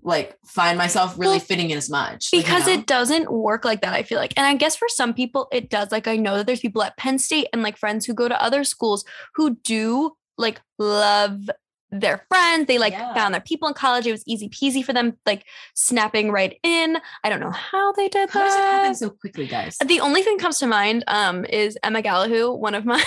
like 0.03 0.37
find 0.47 0.77
myself 0.79 1.19
really 1.19 1.33
Well, 1.33 1.41
fitting 1.41 1.71
in 1.71 1.79
as 1.79 1.89
much. 1.91 2.29
like, 2.33 2.39
you 2.39 2.43
because 2.43 2.67
know? 2.67 2.73
it 2.75 2.87
doesn't 2.87 3.33
work 3.33 3.65
like 3.65 3.81
that 3.81 3.95
i 3.95 4.03
feel 4.03 4.19
like 4.19 4.33
and 4.37 4.47
i 4.47 4.55
guess 4.55 4.77
for 4.77 4.89
some 4.89 5.15
people 5.15 5.49
it 5.53 5.71
does 5.71 5.91
like 5.91 6.07
i 6.07 6.17
know 6.17 6.37
that 6.37 6.47
there's 6.47 6.61
people 6.61 6.83
at 6.83 6.97
penn 6.97 7.19
state 7.19 7.49
and 7.53 7.63
like 7.63 7.77
friends 7.77 8.05
who 8.07 8.15
go 8.15 8.29
to 8.29 8.43
other 8.43 8.65
schools 8.65 9.05
who 9.35 9.57
do 9.65 10.13
like 10.37 10.61
love 10.79 11.49
their 11.91 12.25
friends 12.29 12.67
they 12.67 12.79
like 12.79 12.93
Yeah. 12.93 13.15
found 13.15 13.33
their 13.33 13.41
people 13.41 13.67
in 13.69 13.75
college 13.75 14.07
it 14.07 14.13
was 14.13 14.23
easy 14.27 14.49
peasy 14.49 14.85
for 14.85 14.93
them 14.93 15.17
like 15.25 15.45
snapping 15.75 16.31
right 16.31 16.59
in 16.63 16.99
i 17.25 17.29
don't 17.31 17.41
know 17.41 17.51
how 17.51 17.93
they 17.93 18.09
did 18.09 18.29
How 18.31 18.45
does 18.45 18.55
it 18.55 18.59
happen 18.61 18.93
that 18.93 18.97
so 18.99 19.11
quickly, 19.11 19.47
guys? 19.47 19.79
the 19.85 20.01
only 20.01 20.23
thing 20.23 20.37
that 20.37 20.43
comes 20.43 20.59
to 20.59 20.67
mind 20.67 21.05
um 21.07 21.45
is 21.47 21.79
Emma 21.83 22.03
Gallahoo, 22.03 22.53
one 22.53 22.75
of 22.75 22.85
my 22.85 23.03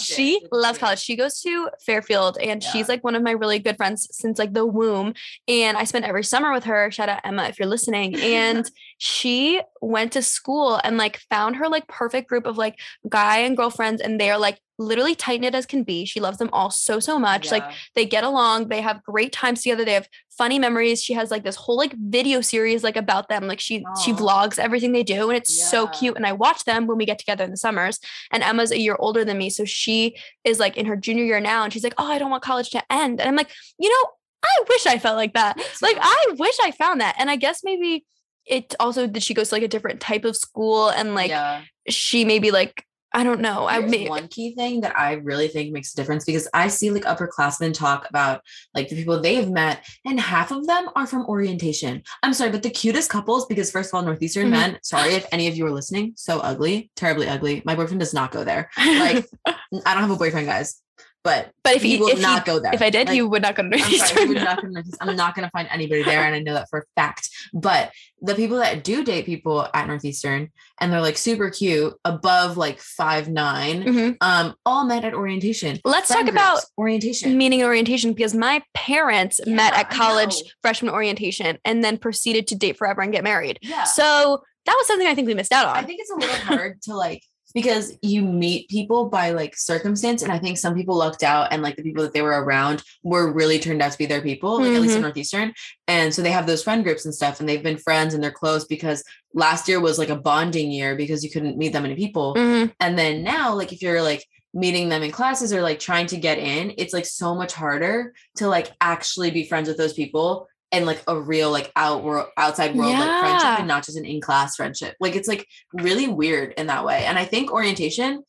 she 0.00 0.36
it. 0.42 0.48
loves 0.52 0.78
college. 0.78 0.98
She 0.98 1.16
goes 1.16 1.40
to 1.42 1.70
Fairfield 1.84 2.38
and 2.38 2.62
Yeah. 2.62 2.70
she's 2.70 2.88
like 2.88 3.02
one 3.04 3.14
of 3.14 3.22
my 3.22 3.30
really 3.32 3.58
good 3.58 3.76
friends 3.76 4.08
since 4.12 4.38
like 4.38 4.52
the 4.54 4.66
womb. 4.66 5.14
And 5.46 5.76
I 5.76 5.84
spent 5.84 6.04
every 6.04 6.24
summer 6.24 6.52
with 6.52 6.64
her. 6.64 6.90
Shout 6.90 7.08
out 7.08 7.20
Emma 7.24 7.44
if 7.44 7.58
you're 7.58 7.68
listening. 7.68 8.16
And 8.16 8.70
she 8.98 9.60
went 9.80 10.12
to 10.12 10.22
school 10.22 10.80
and 10.84 10.96
like 10.96 11.18
found 11.30 11.56
her 11.56 11.68
like 11.68 11.86
perfect 11.88 12.28
group 12.28 12.46
of 12.46 12.56
like 12.58 12.78
guy 13.08 13.38
and 13.38 13.56
girlfriends 13.56 14.00
and 14.02 14.20
they're 14.20 14.38
like 14.38 14.60
literally 14.78 15.14
tight 15.14 15.40
knit 15.40 15.54
as 15.54 15.66
can 15.66 15.82
be. 15.82 16.04
She 16.04 16.20
loves 16.20 16.38
them 16.38 16.50
all 16.52 16.70
so 16.70 17.00
so 17.00 17.18
much. 17.18 17.50
Like 17.50 17.64
they 17.94 18.06
get 18.06 18.24
along 18.24 18.68
they 18.68 18.80
have 18.80 19.02
great 19.02 19.32
times 19.32 19.62
together 19.62 19.84
they 19.84 19.94
have 19.94 20.08
funny 20.30 20.58
memories 20.58 21.02
she 21.02 21.14
has 21.14 21.30
like 21.30 21.42
this 21.42 21.56
whole 21.56 21.76
like 21.76 21.94
video 21.94 22.40
series 22.40 22.84
like 22.84 22.96
about 22.96 23.28
them 23.28 23.46
like 23.46 23.60
she 23.60 23.84
she 24.02 24.12
vlogs 24.12 24.58
everything 24.58 24.92
they 24.92 25.02
do 25.02 25.28
and 25.28 25.36
it's 25.36 25.70
so 25.70 25.88
cute 25.88 26.16
and 26.16 26.26
i 26.26 26.32
watch 26.32 26.64
them 26.64 26.86
when 26.86 26.96
we 26.96 27.04
get 27.04 27.18
together 27.18 27.44
in 27.44 27.50
the 27.50 27.56
summers 27.56 27.98
and 28.30 28.42
emma's 28.42 28.70
a 28.70 28.78
year 28.78 28.96
older 28.98 29.24
than 29.24 29.38
me 29.38 29.50
so 29.50 29.64
she 29.64 30.16
is 30.44 30.60
like 30.60 30.76
in 30.76 30.86
her 30.86 30.96
junior 30.96 31.24
year 31.24 31.40
now 31.40 31.64
and 31.64 31.72
she's 31.72 31.84
like 31.84 31.94
oh 31.98 32.06
i 32.06 32.18
don't 32.18 32.30
want 32.30 32.42
college 32.42 32.70
to 32.70 32.82
end 32.92 33.20
and 33.20 33.28
i'm 33.28 33.36
like 33.36 33.50
you 33.78 33.88
know 33.88 34.10
i 34.44 34.64
wish 34.68 34.86
i 34.86 34.98
felt 34.98 35.16
like 35.16 35.34
that 35.34 35.58
like 35.82 35.98
i 36.00 36.26
wish 36.38 36.56
i 36.62 36.70
found 36.70 37.00
that 37.00 37.16
and 37.18 37.30
i 37.30 37.36
guess 37.36 37.62
maybe 37.64 38.04
it 38.46 38.74
also 38.80 39.06
that 39.06 39.22
she 39.22 39.34
goes 39.34 39.48
to 39.48 39.56
like 39.56 39.62
a 39.62 39.68
different 39.68 40.00
type 40.00 40.24
of 40.24 40.36
school 40.36 40.88
and 40.88 41.14
like 41.14 41.30
yeah. 41.30 41.62
she 41.88 42.24
maybe 42.24 42.50
like 42.50 42.84
i 43.14 43.24
don't 43.24 43.40
know 43.40 43.66
i 43.66 43.78
may 43.80 44.08
one 44.08 44.28
key 44.28 44.54
thing 44.54 44.80
that 44.82 44.96
I 44.98 45.12
really 45.14 45.48
think 45.48 45.72
makes 45.72 45.92
a 45.92 45.96
difference 45.96 46.24
because 46.24 46.48
I 46.52 46.68
see 46.68 46.90
like 46.90 47.04
upperclassmen 47.04 47.72
talk 47.74 48.06
about 48.08 48.42
like 48.74 48.88
the 48.88 48.96
people 48.96 49.20
they've 49.20 49.48
met, 49.48 49.84
and 50.04 50.18
half 50.18 50.50
of 50.50 50.66
them 50.66 50.88
are 50.96 51.06
from 51.06 51.24
orientation. 51.26 52.02
I'm 52.22 52.34
sorry, 52.34 52.50
but 52.50 52.62
the 52.62 52.70
cutest 52.70 53.10
couples, 53.10 53.46
because 53.46 53.70
first 53.70 53.90
of 53.90 53.94
all, 53.94 54.02
Northeastern 54.02 54.48
Mhm. 54.48 54.50
men, 54.50 54.78
sorry 54.82 55.14
if 55.14 55.26
any 55.32 55.46
of 55.48 55.56
you 55.56 55.66
are 55.66 55.70
listening, 55.70 56.12
so 56.16 56.40
ugly, 56.40 56.90
terribly 56.96 57.28
ugly. 57.28 57.62
My 57.64 57.74
boyfriend 57.74 58.00
does 58.00 58.14
not 58.14 58.30
go 58.32 58.44
there. 58.44 58.70
Like, 58.76 59.26
I 59.46 59.54
don't 59.94 60.02
have 60.02 60.10
a 60.10 60.16
boyfriend, 60.16 60.46
guys, 60.46 60.80
but 61.28 61.52
but 61.64 61.76
if 61.76 61.82
he 61.82 61.94
you 61.94 62.00
will 62.00 62.08
if 62.08 62.20
not 62.20 62.40
he, 62.42 62.46
go 62.52 62.58
there. 62.58 62.72
if 62.74 62.82
i 62.82 62.90
did 62.90 63.08
Like, 63.08 63.16
you 63.16 63.28
would 63.28 63.42
not 63.42 63.54
go 63.54 63.62
to 63.62 63.68
I'm 63.68 63.78
sorry, 63.78 63.88
Northeastern. 63.90 64.28
would 64.28 64.36
not 64.42 64.62
go 64.62 64.68
to 64.68 64.82
I'm 65.00 65.16
not 65.16 65.34
going 65.34 65.44
to 65.46 65.50
find 65.50 65.68
anybody 65.70 66.02
there, 66.02 66.22
and 66.22 66.34
I 66.34 66.40
know 66.40 66.54
that 66.54 66.68
for 66.70 66.80
a 66.80 66.82
fact. 66.96 67.28
But 67.52 67.92
the 68.20 68.34
people 68.34 68.56
that 68.58 68.82
do 68.82 69.04
date 69.04 69.26
people 69.26 69.66
at 69.74 69.86
Northeastern 69.86 70.50
and 70.80 70.92
they're 70.92 71.00
like 71.00 71.16
super 71.16 71.50
cute, 71.50 71.94
above 72.04 72.56
like 72.56 72.80
five 72.80 73.28
nine, 73.28 73.82
Mhm. 73.84 74.16
um, 74.20 74.54
all 74.66 74.84
met 74.84 75.04
at 75.04 75.14
orientation. 75.14 75.78
Let's 75.84 76.10
Friend 76.12 76.26
talk 76.26 76.32
about 76.32 76.60
orientation. 76.76 77.36
meaning 77.38 77.62
orientation 77.62 78.12
because 78.12 78.34
my 78.34 78.62
parents 78.74 79.40
met 79.46 79.72
at 79.74 79.90
college 79.90 80.34
freshman 80.62 80.92
orientation 80.92 81.58
and 81.64 81.82
then 81.84 81.98
proceeded 81.98 82.46
to 82.48 82.54
date 82.56 82.76
forever 82.76 83.02
and 83.02 83.12
get 83.12 83.22
married. 83.24 83.58
Yeah. 83.62 83.84
So 83.84 84.42
that 84.66 84.74
was 84.78 84.86
something 84.86 85.06
I 85.06 85.14
think 85.14 85.26
we 85.28 85.34
missed 85.34 85.52
out 85.52 85.66
on. 85.66 85.76
I 85.76 85.82
think 85.82 86.00
it's 86.00 86.10
a 86.10 86.16
little 86.16 86.36
hard 86.36 86.82
to 86.82 86.94
like 86.94 87.22
because 87.54 87.96
you 88.02 88.22
meet 88.22 88.68
people 88.68 89.08
by 89.08 89.30
like 89.30 89.56
circumstance 89.56 90.22
and 90.22 90.30
i 90.30 90.38
think 90.38 90.58
some 90.58 90.74
people 90.74 90.96
lucked 90.96 91.22
out 91.22 91.48
and 91.50 91.62
like 91.62 91.76
the 91.76 91.82
people 91.82 92.02
that 92.02 92.12
they 92.12 92.22
were 92.22 92.42
around 92.44 92.82
were 93.02 93.32
really 93.32 93.58
turned 93.58 93.80
out 93.82 93.92
to 93.92 93.98
be 93.98 94.06
their 94.06 94.20
people 94.22 94.60
like 94.60 94.72
at 94.72 94.80
least 94.80 94.96
in 94.96 95.02
northeastern. 95.02 95.52
And 95.86 96.12
so 96.14 96.20
they 96.20 96.30
have 96.30 96.46
those 96.46 96.62
friend 96.62 96.84
groups 96.84 97.04
and 97.06 97.14
stuff 97.14 97.40
and 97.40 97.48
they've 97.48 97.62
been 97.62 97.78
friends 97.78 98.12
and 98.12 98.22
they're 98.22 98.30
close 98.30 98.66
because 98.66 99.02
last 99.32 99.68
year 99.68 99.80
was 99.80 99.98
like 99.98 100.10
a 100.10 100.16
bonding 100.16 100.70
year 100.70 100.96
because 100.96 101.24
you 101.24 101.30
couldn't 101.30 101.56
meet 101.56 101.72
that 101.72 101.82
many 101.82 101.94
people. 101.94 102.34
Mhm. 102.34 102.72
and 102.80 102.98
then 102.98 103.22
now 103.22 103.54
like 103.54 103.72
if 103.72 103.80
you're 103.82 104.02
like 104.02 104.24
meeting 104.54 104.88
them 104.88 105.02
in 105.02 105.10
classes 105.10 105.52
or 105.52 105.62
like 105.62 105.78
trying 105.78 106.06
to 106.06 106.16
get 106.16 106.38
in 106.38 106.72
it's 106.78 106.94
like 106.94 107.06
so 107.06 107.34
much 107.34 107.52
harder 107.52 108.14
to 108.36 108.48
like 108.48 108.72
actually 108.80 109.30
be 109.30 109.44
friends 109.44 109.68
with 109.68 109.76
those 109.76 109.92
people 109.92 110.48
and 110.72 110.86
like 110.86 111.02
a 111.06 111.18
real 111.18 111.50
like 111.50 111.72
out 111.76 112.04
world 112.04 112.28
outside 112.36 112.74
world 112.74 112.92
like 112.92 113.20
friendship 113.20 113.58
and 113.58 113.68
not 113.68 113.84
just 113.84 113.96
an 113.96 114.04
in-class 114.04 114.56
friendship 114.56 114.94
like 115.00 115.16
it's 115.16 115.28
like 115.28 115.46
really 115.72 116.08
weird 116.08 116.52
in 116.56 116.66
that 116.66 116.84
way 116.84 117.04
and 117.06 117.18
i 117.18 117.24
think 117.24 117.50
orientation 117.52 118.22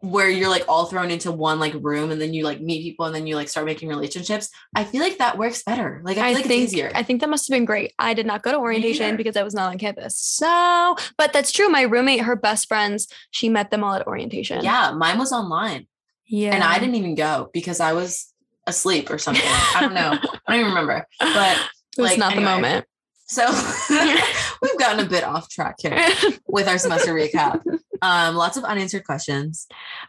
where 0.00 0.28
you're 0.28 0.48
like 0.48 0.64
all 0.68 0.86
thrown 0.86 1.12
into 1.12 1.30
one 1.30 1.60
like 1.60 1.74
room 1.80 2.10
and 2.10 2.20
then 2.20 2.34
you 2.34 2.42
like 2.42 2.60
meet 2.60 2.82
people 2.82 3.06
and 3.06 3.14
then 3.14 3.24
you 3.24 3.36
like 3.36 3.48
start 3.48 3.64
making 3.64 3.88
relationships 3.88 4.48
i 4.74 4.82
feel 4.82 5.00
like 5.00 5.18
that 5.18 5.38
works 5.38 5.62
better 5.62 6.00
like 6.04 6.16
i 6.16 6.20
feel 6.20 6.24
I 6.24 6.32
like 6.32 6.46
think 6.46 6.62
it's 6.62 6.72
easier 6.72 6.90
I 6.94 7.04
think 7.04 7.20
that 7.20 7.30
must 7.30 7.46
have 7.48 7.54
been 7.54 7.64
great. 7.64 7.92
I 7.98 8.12
did 8.14 8.26
not 8.26 8.42
go 8.42 8.50
to 8.50 8.58
orientation 8.58 9.16
because 9.16 9.36
I 9.36 9.42
was 9.42 9.54
not 9.54 9.70
on 9.70 9.78
campus. 9.78 10.16
So, 10.16 10.96
but 11.16 11.32
that's 11.32 11.52
true. 11.52 11.68
My 11.68 11.82
roommate, 11.82 12.20
her 12.22 12.36
best 12.36 12.68
friends, 12.68 13.06
she 13.30 13.48
met 13.48 13.70
them 13.70 13.84
all 13.84 13.94
at 13.94 14.06
orientation. 14.06 14.64
yeah 14.64 14.90
mine 14.92 15.18
was 15.18 15.32
online 15.32 15.86
yeah. 16.26 16.54
and 16.54 16.64
i 16.64 16.78
didn't 16.78 16.94
even 16.96 17.14
go 17.14 17.50
because 17.52 17.80
i 17.80 17.92
was 17.92 18.32
asleep 18.66 19.10
or 19.10 19.18
something 19.18 19.44
i 19.46 19.80
don't 19.80 19.94
know 19.94 20.12
i 20.12 20.52
don't 20.52 20.60
even 20.60 20.66
remember 20.66 21.06
but 21.20 21.58
It 21.96 22.02
was 22.02 22.10
like, 22.12 22.18
not 22.18 22.32
anyway. 22.32 22.44
the 22.44 22.50
moment. 22.50 22.86
So 23.26 23.46
we've 24.62 24.78
gotten 24.78 25.04
a 25.04 25.08
bit 25.08 25.24
off 25.24 25.48
track 25.48 25.76
here 25.78 25.98
with 26.46 26.68
our 26.68 26.78
semester 26.78 27.14
recap. 27.14 27.62
Um, 28.02 28.34
lots 28.34 28.56
of 28.56 28.64
unanswered 28.64 29.04
questions. 29.04 29.66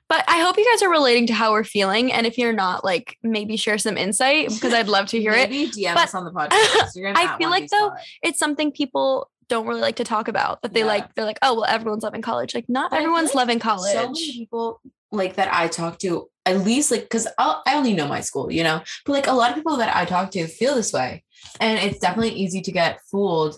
But 0.09 0.25
I 0.27 0.41
hope 0.41 0.57
you 0.57 0.67
guys 0.71 0.81
are 0.81 0.89
relating 0.89 1.27
to 1.27 1.33
how 1.33 1.51
we're 1.51 1.63
feeling. 1.63 2.11
And 2.11 2.25
if 2.25 2.37
you're 2.37 2.51
not, 2.53 2.83
like 2.83 3.17
maybe 3.23 3.55
share 3.55 3.77
some 3.77 3.97
insight 3.97 4.49
because 4.49 4.73
I'd 4.73 4.87
love 4.87 5.07
to 5.07 5.19
hear 5.19 5.31
it. 5.31 5.49
Maybe 5.49 5.71
DM 5.71 5.93
But 5.93 6.05
us 6.05 6.15
on 6.15 6.25
the 6.25 6.31
podcast. 6.37 7.15
I 7.15 7.37
feel 7.37 7.49
like, 7.49 7.69
though. 7.69 7.91
It's 8.23 8.39
something 8.39 8.71
people 8.71 9.29
don't 9.47 9.67
really 9.67 9.81
like 9.81 9.97
to 9.97 10.03
talk 10.03 10.27
about. 10.27 10.61
That 10.63 10.73
they 10.73 10.79
Yeah. 10.81 10.87
like, 10.87 11.13
they're 11.15 11.25
like, 11.25 11.39
oh, 11.41 11.53
well, 11.53 11.65
everyone's 11.65 12.03
loving 12.03 12.21
college. 12.23 12.55
Like, 12.55 12.67
not 12.67 12.89
But 12.91 13.01
everyone's 13.01 13.27
like 13.27 13.35
loving 13.35 13.59
college 13.59 13.93
so 13.93 14.07
many 14.07 14.33
people 14.33 14.81
like 15.11 15.35
that 15.35 15.53
I 15.53 15.67
talk 15.67 15.99
to, 15.99 16.27
at 16.45 16.61
least 16.65 16.89
like 16.89 17.03
because 17.03 17.27
I 17.37 17.61
only 17.75 17.93
know 17.93 18.07
my 18.07 18.21
school, 18.21 18.51
you 18.51 18.63
know, 18.63 18.81
but 19.05 19.11
like 19.13 19.27
a 19.27 19.33
lot 19.33 19.51
of 19.51 19.55
people 19.55 19.77
that 19.77 19.95
I 19.95 20.05
talk 20.05 20.31
to 20.31 20.47
feel 20.47 20.75
this 20.75 20.91
way. 20.91 21.23
And 21.59 21.79
it's 21.79 21.99
definitely 21.99 22.33
easy 22.33 22.61
to 22.61 22.71
get 22.71 22.99
fooled 23.11 23.57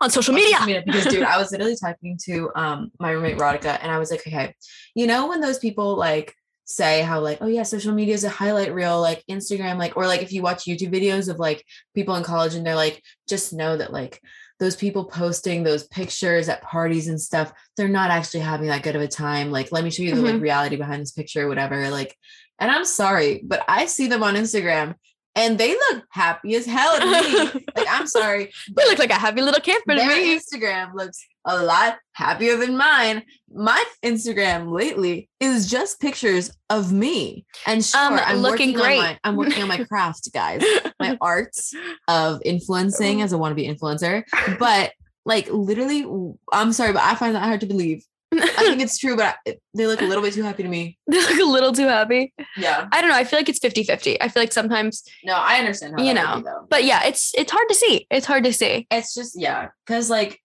On 0.00 0.10
social 0.10 0.32
on 0.32 0.36
media. 0.36 0.56
social 0.58 0.66
media 0.66 0.82
because 0.86 1.06
dude, 1.06 1.22
I 1.24 1.38
was 1.38 1.50
literally 1.50 1.76
talking 1.76 2.18
to 2.24 2.50
um 2.54 2.92
my 2.98 3.10
roommate 3.10 3.38
Radhika 3.38 3.78
and 3.82 3.90
I 3.90 3.98
was 3.98 4.10
like, 4.10 4.20
okay, 4.26 4.54
you 4.94 5.06
know 5.06 5.28
when 5.28 5.40
those 5.40 5.58
people 5.58 5.96
like 5.96 6.34
say 6.64 7.02
how 7.02 7.20
like, 7.20 7.38
oh 7.40 7.46
yeah, 7.46 7.62
social 7.62 7.92
media 7.92 8.14
is 8.14 8.24
a 8.24 8.28
highlight 8.28 8.72
reel, 8.74 9.00
like 9.00 9.24
Instagram, 9.28 9.78
like, 9.78 9.96
or 9.96 10.06
like 10.06 10.22
if 10.22 10.32
you 10.32 10.42
watch 10.42 10.64
YouTube 10.64 10.92
videos 10.92 11.28
of 11.28 11.38
like 11.38 11.64
people 11.94 12.14
in 12.16 12.22
college 12.22 12.54
and 12.54 12.66
they're 12.66 12.74
like, 12.74 13.02
just 13.28 13.52
know 13.52 13.76
that 13.76 13.92
like 13.92 14.20
those 14.58 14.76
people 14.76 15.04
posting 15.04 15.64
those 15.64 15.88
pictures 15.88 16.48
at 16.48 16.62
parties 16.62 17.08
and 17.08 17.20
stuff, 17.20 17.52
they're 17.76 17.88
not 17.88 18.10
actually 18.10 18.40
having 18.40 18.68
that 18.68 18.82
good 18.82 18.96
of 18.96 19.02
a 19.02 19.08
time. 19.08 19.50
Like, 19.50 19.72
let 19.72 19.82
me 19.84 19.90
show 19.90 20.02
you 20.02 20.14
the 20.14 20.22
like 20.22 20.40
reality 20.40 20.76
behind 20.76 21.02
this 21.02 21.12
picture, 21.12 21.48
whatever. 21.48 21.90
Like, 21.90 22.16
and 22.58 22.70
I'm 22.70 22.84
sorry, 22.84 23.42
but 23.44 23.64
I 23.66 23.86
see 23.86 24.06
them 24.06 24.22
on 24.22 24.34
Instagram 24.34 24.94
and 25.34 25.58
they 25.58 25.70
look 25.72 26.04
happy 26.10 26.54
as 26.56 26.66
hell 26.66 26.98
to 26.98 27.06
me. 27.06 27.64
like, 27.76 27.86
I'm 27.88 28.06
sorry, 28.06 28.52
We 28.76 28.84
look 28.84 28.98
like 28.98 29.10
a 29.10 29.14
happy 29.14 29.40
little 29.40 29.60
camper 29.60 29.94
their 29.94 30.06
me. 30.08 30.38
Instagram 30.38 30.94
looks 30.94 31.24
a 31.44 31.62
lot 31.62 31.96
happier 32.12 32.56
than 32.56 32.76
mine. 32.76 33.22
My 33.52 33.82
Instagram 34.04 34.70
lately 34.70 35.28
is 35.40 35.68
just 35.70 36.00
pictures 36.00 36.50
of 36.70 36.92
me. 36.92 37.44
And 37.66 37.84
sure, 37.84 38.00
Um, 38.00 38.20
I'm 38.22 38.38
looking 38.38 38.72
great. 38.74 38.98
my, 38.98 39.18
I'm 39.24 39.36
working 39.36 39.62
on 39.62 39.68
my 39.68 39.82
craft, 39.90 40.28
guys. 40.32 40.62
My 41.00 41.16
arts 41.20 41.74
of 42.08 42.40
influencing 42.44 43.22
as 43.22 43.32
a 43.32 43.36
wannabe 43.36 43.66
influencer. 43.68 44.24
But 44.58 44.92
like 45.24 45.48
literally, 45.50 46.04
I'm 46.52 46.72
sorry, 46.72 46.92
but 46.92 47.02
I 47.02 47.14
find 47.14 47.34
that 47.34 47.42
hard 47.42 47.60
to 47.60 47.66
believe. 47.66 48.04
I 48.32 48.46
think 48.64 48.80
it's 48.80 48.98
true, 48.98 49.16
but 49.16 49.36
I, 49.46 49.56
they 49.74 49.86
look 49.86 50.00
a 50.00 50.04
little 50.04 50.22
bit 50.22 50.32
too 50.34 50.42
happy 50.42 50.62
to 50.62 50.68
me. 50.68 50.98
they 51.06 51.18
look 51.20 51.38
a 51.38 51.44
little 51.44 51.72
too 51.72 51.86
happy. 51.88 52.32
Yeah. 52.56 52.88
I 52.90 53.00
don't 53.00 53.10
know. 53.10 53.16
I 53.16 53.24
feel 53.24 53.38
like 53.38 53.48
it's 53.48 53.58
50 53.58 53.84
50. 53.84 54.20
I 54.22 54.28
feel 54.28 54.42
like 54.42 54.52
sometimes, 54.52 55.02
No, 55.24 55.34
I 55.34 55.58
understand 55.58 55.94
how 55.98 56.04
You 56.04 56.14
know, 56.14 56.42
be, 56.42 56.50
but 56.70 56.84
yeah, 56.84 57.04
it's 57.04 57.32
it's 57.36 57.52
hard 57.52 57.68
to 57.68 57.74
see. 57.74 58.06
It's 58.10 58.26
hard 58.26 58.44
to 58.44 58.52
see. 58.52 58.86
it's 58.90 59.14
just 59.14 59.38
yeah 59.38 59.68
because 59.86 60.08
like 60.10 60.38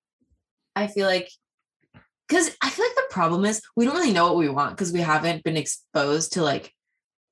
i 0.76 0.86
feel 0.88 1.08
like 1.08 1.30
because 2.28 2.56
i 2.62 2.70
feel 2.70 2.86
like 2.86 2.96
the 2.96 3.08
problem 3.10 3.46
is 3.46 3.62
we 3.76 3.86
don't 3.86 3.96
really 3.96 4.14
know 4.14 4.26
what 4.28 4.36
we 4.38 4.50
want 4.50 4.72
because 4.72 4.92
we 4.94 5.00
haven't 5.00 5.44
been 5.44 5.58
exposed 5.58 6.34
to 6.34 6.44
like 6.44 6.72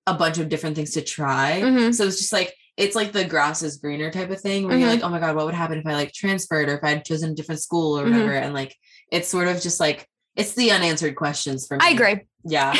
a 0.08 0.14
bunch 0.14 0.38
of 0.40 0.50
different 0.50 0.76
things 0.76 0.92
to 0.92 1.02
try 1.02 1.62
Mhm. 1.64 1.94
so 1.94 2.06
it's 2.08 2.18
just 2.18 2.34
like 2.34 2.54
it's 2.78 2.96
like 2.96 3.12
the 3.12 3.24
grass 3.26 3.62
is 3.64 3.78
greener 3.78 4.10
type 4.12 4.32
of 4.32 4.42
thing 4.42 4.68
where 4.68 4.78
you're 4.78 4.88
Mhm. 4.90 4.94
like 4.96 5.04
oh 5.04 5.10
my 5.10 5.20
god 5.20 5.36
what 5.36 5.46
would 5.46 5.54
happen 5.56 5.78
if 5.78 5.86
i 5.86 5.94
like 5.94 6.12
transferred 6.14 6.70
or 6.70 6.78
if 6.78 6.84
i 6.84 6.90
had 6.90 7.06
chosen 7.06 7.32
a 7.32 7.36
different 7.36 7.62
school 7.62 7.98
or 8.00 8.06
Mhm. 8.06 8.12
whatever 8.12 8.34
and 8.34 8.54
like 8.54 8.76
it's 9.12 9.28
sort 9.28 9.48
of 9.48 9.62
just 9.62 9.80
like 9.80 10.08
it's 10.36 10.54
the 10.54 10.72
unanswered 10.72 11.16
questions 11.16 11.66
for 11.68 11.78
me 11.78 11.86
I 11.86 11.90
agree. 11.92 12.22
yeah 12.44 12.76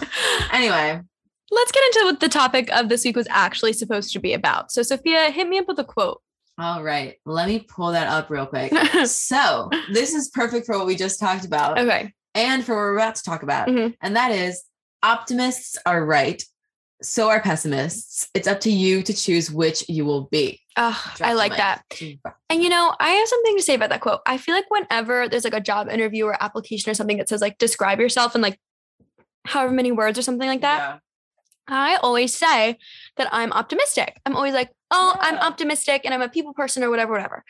anyway 0.52 1.00
Let's 1.54 1.70
get 1.72 1.84
into 1.84 2.00
what 2.06 2.20
the 2.20 2.30
topic 2.30 2.70
of 2.72 2.88
this 2.88 3.04
week 3.04 3.14
was 3.14 3.26
actually 3.28 3.74
supposed 3.74 4.10
to 4.14 4.18
be 4.18 4.32
about. 4.32 4.72
So, 4.72 4.82
Sophia, 4.82 5.30
hit 5.30 5.46
me 5.46 5.58
up 5.58 5.68
with 5.68 5.78
a 5.78 5.84
quote. 5.84 6.22
all 6.58 6.82
right 6.82 7.16
let 7.26 7.46
me 7.46 7.58
pull 7.60 7.92
that 7.92 8.06
up 8.06 8.30
real 8.30 8.46
quick 8.46 8.72
so 9.06 9.68
this 9.92 10.14
is 10.14 10.30
perfect 10.30 10.64
for 10.66 10.78
what 10.78 10.86
we 10.86 10.94
just 10.96 11.20
talked 11.20 11.44
about 11.44 11.78
okay. 11.78 12.12
and 12.34 12.64
for 12.64 12.72
what 12.74 12.80
we're 12.80 12.96
about 12.96 13.16
to 13.16 13.22
talk 13.22 13.42
about. 13.42 13.68
Mhm. 13.68 13.94
And 14.00 14.16
that 14.16 14.30
is 14.30 14.64
optimists 15.02 15.76
are 15.84 16.04
right. 16.04 16.42
So 17.02 17.28
are 17.28 17.40
pessimists. 17.40 18.28
It's 18.34 18.48
up 18.48 18.60
to 18.60 18.70
you 18.70 19.02
to 19.02 19.12
choose 19.12 19.50
which 19.50 19.88
you 19.88 20.04
will 20.04 20.24
be. 20.30 20.60
Drop 20.76 20.96
I 21.20 21.32
like 21.34 21.56
that. 21.56 21.82
And 22.48 22.62
you 22.62 22.68
know, 22.68 22.94
I 22.98 23.10
have 23.10 23.28
something 23.28 23.56
to 23.56 23.62
say 23.62 23.74
about 23.74 23.90
that 23.90 24.00
quote. 24.00 24.20
I 24.26 24.38
feel 24.38 24.54
like 24.54 24.70
whenever 24.70 25.28
there's 25.28 25.44
like 25.44 25.54
a 25.54 25.60
job 25.60 25.88
interview 25.88 26.24
or 26.26 26.42
application 26.42 26.90
or 26.90 26.94
something 26.94 27.18
that 27.18 27.28
says 27.28 27.40
like 27.40 27.58
describe 27.58 28.00
yourself 28.00 28.34
in 28.34 28.40
like 28.40 28.58
however 29.44 29.72
many 29.72 29.92
words 29.92 30.18
or 30.18 30.22
something 30.22 30.48
like 30.48 30.60
that, 30.62 30.78
Yeah. 30.78 30.98
I 31.68 31.96
always 31.96 32.34
say 32.34 32.78
that 33.16 33.28
I'm 33.32 33.52
optimistic. 33.52 34.20
I'm 34.26 34.36
always 34.36 34.54
like, 34.54 34.70
oh, 34.90 35.16
I'm 35.20 35.36
optimistic 35.36 36.02
and 36.04 36.12
I'm 36.12 36.22
a 36.22 36.28
people 36.28 36.52
person 36.52 36.82
or 36.82 36.90
whatever, 36.90 37.12
whatever. 37.12 37.44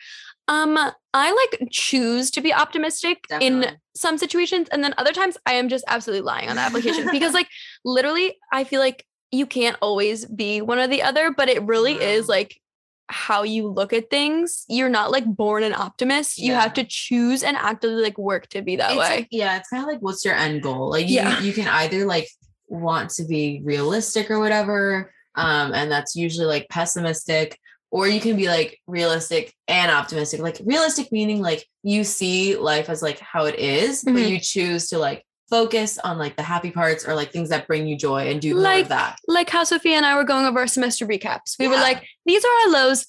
Um, 0.47 0.77
I 1.13 1.31
like 1.31 1.69
choose 1.71 2.29
to 2.31 2.41
be 2.41 2.53
optimistic 2.53 3.25
in 3.39 3.77
some 3.95 4.17
situations, 4.17 4.67
and 4.71 4.83
then 4.83 4.93
other 4.97 5.13
times 5.13 5.37
I 5.45 5.53
am 5.53 5.69
just 5.69 5.85
absolutely 5.87 6.21
lying 6.25 6.49
on 6.49 6.57
the 6.57 6.61
application 6.61 7.07
because, 7.11 7.33
like, 7.33 7.47
literally, 7.85 8.35
I 8.51 8.65
feel 8.65 8.81
like 8.81 9.05
you 9.33 9.45
can't 9.45 9.75
always 9.81 10.25
be 10.25 10.61
one 10.61 10.77
or 10.79 10.87
the 10.87 11.01
other, 11.01 11.31
but 11.31 11.49
it 11.49 11.61
really 11.63 11.93
is 11.93 12.29
like 12.29 12.61
how 13.09 13.43
you 13.43 13.67
look 13.67 13.91
at 13.91 14.09
things. 14.09 14.63
You're 14.69 14.89
not 14.89 15.11
like 15.11 15.25
born 15.25 15.63
an 15.63 15.73
optimist. 15.73 16.37
You 16.37 16.53
have 16.53 16.73
to 16.75 16.83
choose 16.83 17.43
and 17.43 17.57
actively 17.57 18.01
like 18.01 18.17
work 18.17 18.47
to 18.49 18.61
be 18.61 18.75
that 18.77 18.91
It's 18.91 18.99
way. 18.99 19.09
like- 19.17 19.27
yeah, 19.31 19.57
it's 19.57 19.69
kind 19.69 19.83
of 19.83 19.87
like 19.89 19.99
what's 20.01 20.23
your 20.23 20.35
end 20.35 20.61
goal? 20.61 20.89
Like 20.91 21.07
you, 21.09 21.15
Yeah. 21.15 21.41
you 21.41 21.51
can 21.51 21.67
either 21.67 22.05
like 22.05 22.29
want 22.67 23.09
to 23.11 23.25
be 23.25 23.61
realistic 23.63 24.29
or 24.31 24.39
whatever. 24.39 25.11
Um, 25.35 25.73
and 25.73 25.91
that's 25.91 26.15
usually 26.15 26.45
like 26.45 26.69
pessimistic, 26.69 27.59
or 27.91 28.07
you 28.07 28.21
can 28.21 28.35
be 28.37 28.47
like 28.47 28.79
realistic 28.87 29.53
and 29.67 29.91
optimistic. 29.91 30.39
Like 30.41 30.61
realistic 30.63 31.11
meaning 31.11 31.41
like 31.41 31.65
you 31.81 32.03
see 32.03 32.55
life 32.55 32.87
as 32.89 33.01
like 33.01 33.19
how 33.19 33.45
it 33.45 33.57
is, 33.59 34.03
but 34.03 34.13
Mhm. 34.13 34.29
you 34.29 34.39
choose 34.39 34.89
to 34.89 34.97
like 34.99 35.25
focus 35.53 35.99
on 35.99 36.17
like 36.17 36.35
the 36.35 36.41
happy 36.43 36.71
parts 36.71 37.07
or 37.07 37.13
like 37.13 37.31
things 37.31 37.49
that 37.49 37.67
bring 37.67 37.85
you 37.85 37.95
joy 37.95 38.27
and 38.29 38.41
do 38.41 38.55
more 38.55 38.63
Like, 38.63 38.83
of 38.85 38.89
that. 38.89 39.19
like 39.27 39.49
how 39.49 39.63
Sophia 39.63 39.97
and 39.97 40.05
I 40.05 40.15
were 40.15 40.23
going 40.23 40.45
over 40.45 40.59
our 40.59 40.67
semester 40.67 41.05
recaps. 41.05 41.55
We 41.59 41.67
were 41.67 41.75
like, 41.75 42.03
these 42.25 42.43
are 42.43 42.51
our 42.65 42.71
lows, 42.71 43.05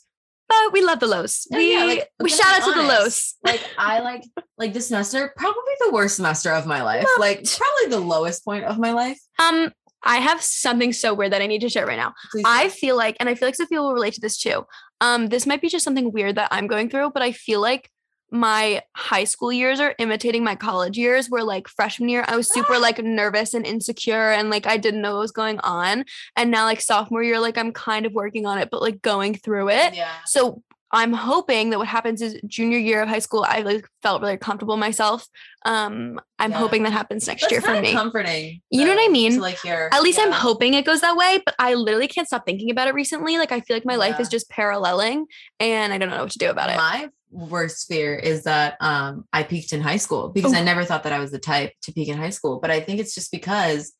but 0.48 0.72
we 0.72 0.82
love 0.82 1.00
the 1.00 1.06
lows. 1.06 1.46
Yeah, 1.50 1.56
we 1.58 1.72
yeah, 1.72 1.84
like, 1.84 2.08
we 2.20 2.28
shout 2.28 2.60
out 2.60 2.68
to 2.68 2.74
the 2.74 2.86
lows. 2.86 3.34
like 3.44 3.62
I 3.78 4.00
like 4.00 4.24
like 4.58 4.72
this 4.74 4.88
semester, 4.88 5.32
probably 5.36 5.72
the 5.86 5.92
worst 5.92 6.16
semester 6.16 6.50
of 6.52 6.66
my 6.66 6.82
life. 6.82 7.06
Like 7.18 7.38
probably 7.44 7.96
the 7.96 8.00
lowest 8.06 8.44
point 8.44 8.64
of 8.64 8.78
my 8.78 8.92
life. 8.92 9.18
Um, 9.38 9.72
I 10.06 10.18
have 10.18 10.42
something 10.42 10.92
so 10.92 11.14
weird 11.14 11.32
that 11.32 11.40
I 11.40 11.46
need 11.46 11.62
to 11.62 11.70
share 11.70 11.86
right 11.86 11.96
now. 11.96 12.12
Please 12.30 12.44
I 12.46 12.68
feel 12.68 12.94
like, 12.94 13.16
and 13.20 13.28
I 13.30 13.34
feel 13.34 13.48
like 13.48 13.54
Sophia 13.54 13.80
will 13.80 13.94
relate 13.94 14.12
to 14.14 14.20
this 14.20 14.36
too. 14.36 14.66
Um, 15.00 15.28
this 15.28 15.46
might 15.46 15.62
be 15.62 15.68
just 15.70 15.82
something 15.82 16.12
weird 16.12 16.34
that 16.36 16.48
I'm 16.50 16.66
going 16.66 16.90
through, 16.90 17.12
but 17.12 17.22
I 17.22 17.32
feel 17.32 17.62
like 17.62 17.88
my 18.30 18.82
high 18.96 19.24
school 19.24 19.52
years 19.52 19.78
are 19.80 19.94
imitating 19.98 20.42
my 20.42 20.56
college 20.56 20.98
years 20.98 21.28
where 21.30 21.44
like 21.44 21.68
freshman 21.68 22.08
year 22.08 22.24
I 22.26 22.36
was 22.36 22.48
super 22.52 22.78
like 22.78 22.98
nervous 23.02 23.54
and 23.54 23.64
insecure 23.66 24.30
and 24.32 24.50
like 24.50 24.66
I 24.66 24.76
didn't 24.76 25.02
know 25.02 25.12
what 25.14 25.20
was 25.20 25.30
going 25.32 25.60
on. 25.60 26.04
And 26.36 26.50
now 26.50 26.64
like 26.64 26.80
sophomore 26.80 27.22
year, 27.22 27.38
like 27.38 27.56
I'm 27.58 27.72
kind 27.72 28.06
of 28.06 28.12
working 28.12 28.44
on 28.46 28.58
it, 28.58 28.70
but 28.70 28.82
like 28.82 29.02
going 29.02 29.34
through 29.34 29.68
it. 29.70 29.94
yeah. 29.94 30.10
So 30.26 30.62
I'm 30.90 31.12
hoping 31.12 31.70
that 31.70 31.78
what 31.80 31.88
happens 31.88 32.22
is 32.22 32.40
junior 32.46 32.78
year 32.78 33.02
of 33.02 33.08
high 33.08 33.18
school, 33.18 33.44
I 33.48 33.62
like 33.62 33.84
felt 34.00 34.22
really 34.22 34.36
comfortable 34.36 34.76
myself. 34.76 35.26
Um, 35.64 36.20
I'm 36.38 36.52
Yeah. 36.52 36.58
hoping 36.58 36.84
that 36.84 36.92
happens 36.92 37.26
next 37.26 37.40
That's 37.42 37.50
year 37.52 37.60
for 37.60 37.80
me. 37.80 37.92
comforting. 37.92 38.60
You 38.70 38.84
know 38.84 38.94
what 38.94 39.04
I 39.04 39.10
mean? 39.10 39.40
Like 39.40 39.58
here. 39.60 39.88
At 39.92 40.02
least 40.04 40.20
I'm 40.20 40.30
hoping 40.30 40.74
it 40.74 40.84
goes 40.84 41.00
that 41.00 41.16
way, 41.16 41.40
but 41.44 41.56
I 41.58 41.74
literally 41.74 42.06
can't 42.06 42.28
stop 42.28 42.46
thinking 42.46 42.70
about 42.70 42.86
it 42.86 42.94
recently. 42.94 43.38
Like 43.38 43.50
I 43.50 43.60
feel 43.60 43.74
like 43.76 43.84
my 43.86 43.96
life 43.96 44.20
is 44.20 44.28
just 44.28 44.48
paralleling 44.50 45.26
and 45.58 45.92
I 45.92 45.98
don't 45.98 46.10
know 46.10 46.22
what 46.22 46.30
to 46.32 46.38
do 46.38 46.48
about 46.50 46.70
it. 46.70 46.76
My 46.76 47.08
worst 47.34 47.88
fear 47.88 48.14
is 48.14 48.44
that 48.44 48.76
um 48.80 49.24
I 49.32 49.42
peaked 49.42 49.72
in 49.72 49.80
high 49.80 49.96
school 49.96 50.28
because 50.28 50.54
I 50.54 50.62
never 50.62 50.84
thought 50.84 51.02
that 51.02 51.12
I 51.12 51.18
was 51.18 51.32
the 51.32 51.38
type 51.38 51.72
to 51.82 51.92
peak 51.92 52.08
in 52.08 52.16
high 52.16 52.30
school. 52.30 52.60
But 52.60 52.70
I 52.70 52.80
think 52.80 53.00
it's 53.00 53.14
just 53.14 53.30
because 53.32 53.92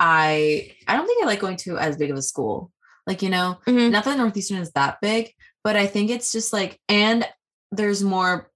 I 0.00 0.72
I 0.86 0.96
don't 0.96 1.06
think 1.06 1.22
I 1.22 1.26
like 1.26 1.40
going 1.40 1.56
to 1.58 1.78
as 1.78 1.96
big 1.96 2.10
of 2.10 2.16
a 2.16 2.22
school. 2.22 2.70
Like, 3.06 3.22
you 3.22 3.30
know, 3.30 3.58
Mhm. 3.66 3.90
not 3.90 4.04
that 4.04 4.18
Northeastern 4.18 4.58
is 4.58 4.72
that 4.72 4.98
big, 5.00 5.32
but 5.64 5.76
I 5.76 5.86
think 5.86 6.10
it's 6.10 6.30
just 6.32 6.52
like, 6.52 6.78
and 6.88 7.26
there's 7.72 8.02
more. 8.02 8.50